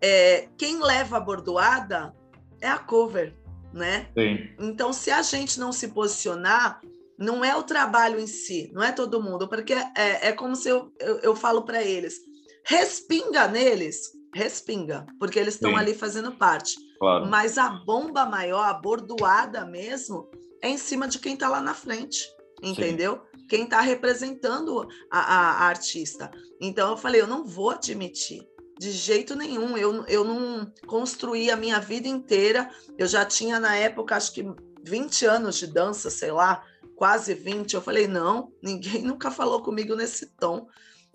[0.00, 2.14] é, quem leva a bordoada
[2.60, 3.34] é a cover,
[3.72, 4.08] né?
[4.16, 4.48] Sim.
[4.58, 6.80] Então, se a gente não se posicionar,
[7.18, 10.68] não é o trabalho em si, não é todo mundo, porque é, é como se
[10.68, 12.16] eu, eu, eu falo para eles,
[12.64, 16.74] respinga neles, respinga, porque eles estão ali fazendo parte.
[17.04, 17.26] Claro.
[17.26, 20.30] Mas a bomba maior, a bordoada mesmo,
[20.62, 22.26] é em cima de quem está lá na frente,
[22.62, 23.20] entendeu?
[23.36, 23.46] Sim.
[23.46, 26.30] Quem está representando a, a, a, artista.
[26.58, 28.42] Então eu falei, eu não vou admitir.
[28.78, 32.70] De jeito nenhum, eu, eu não construí a minha vida inteira.
[32.96, 34.42] Eu já tinha, na época, acho que
[34.82, 36.64] 20 anos de dança, sei lá,
[36.96, 40.66] quase 20, eu falei, não, ninguém nunca falou comigo nesse tom.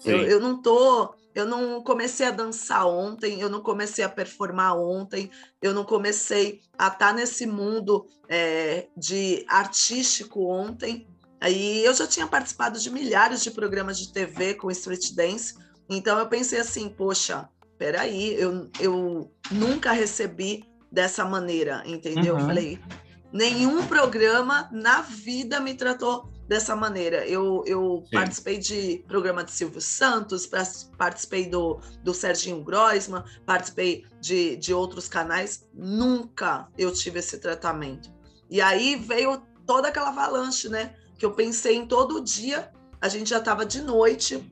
[0.06, 4.78] Eu, eu, não tô, eu não comecei a dançar ontem, eu não comecei a performar
[4.78, 5.32] ontem,
[5.62, 11.08] eu não comecei a estar tá nesse mundo é, de artístico ontem.
[11.42, 15.56] Aí eu já tinha participado de milhares de programas de TV com street dance,
[15.90, 22.36] então eu pensei assim, poxa, peraí, eu, eu nunca recebi dessa maneira, entendeu?
[22.36, 22.42] Uhum.
[22.42, 22.80] Eu falei,
[23.32, 27.28] nenhum programa na vida me tratou dessa maneira.
[27.28, 30.50] Eu, eu participei de programa de Silvio Santos,
[30.98, 35.70] participei do, do Serginho Groisman, participei de, de outros canais.
[35.72, 38.12] Nunca eu tive esse tratamento.
[38.50, 40.96] E aí veio toda aquela avalanche, né?
[41.20, 42.72] Que eu pensei em todo dia.
[43.00, 44.52] A gente já estava de noite,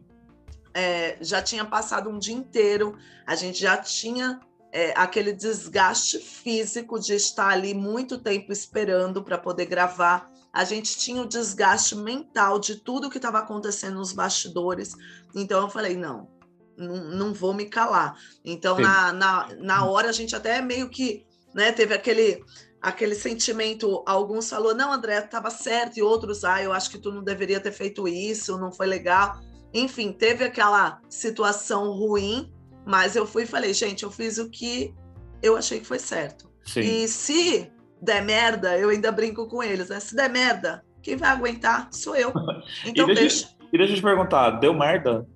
[0.76, 2.95] é, já tinha passado um dia inteiro,
[3.26, 4.39] a gente já tinha
[4.72, 10.32] é, aquele desgaste físico de estar ali muito tempo esperando para poder gravar.
[10.58, 14.95] A gente tinha o desgaste mental de tudo que estava acontecendo nos bastidores.
[15.36, 16.28] Então eu falei, não,
[16.76, 18.16] não, não vou me calar.
[18.43, 22.43] Então, na, na, na hora, a gente até meio que né, teve aquele
[22.82, 27.12] aquele sentimento, alguns falou, não, André, estava certo, e outros, ah, eu acho que tu
[27.12, 29.39] não deveria ter feito isso, não foi legal.
[29.72, 32.51] Enfim, teve aquela situação ruim,
[32.84, 34.95] mas eu fui e falei, gente, eu fiz o que
[35.41, 36.49] eu achei que foi certo.
[36.66, 36.82] Sim.
[36.82, 37.72] E se
[38.02, 40.00] der merda, eu ainda brinco com eles, né?
[40.00, 42.32] Se der merda, quem vai aguentar sou eu.
[42.86, 43.58] Então e deixa, deixa.
[43.72, 45.28] E deixa eu te perguntar, deu merda?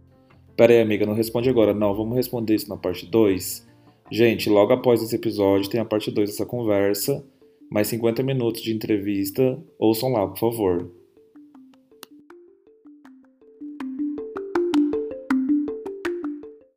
[0.55, 1.73] Pera aí, amiga, não responde agora.
[1.73, 3.67] Não, vamos responder isso na parte 2.
[4.11, 7.25] Gente, logo após esse episódio tem a parte 2 dessa conversa,
[7.71, 9.57] mais 50 minutos de entrevista.
[9.79, 10.91] Ouçam lá, por favor.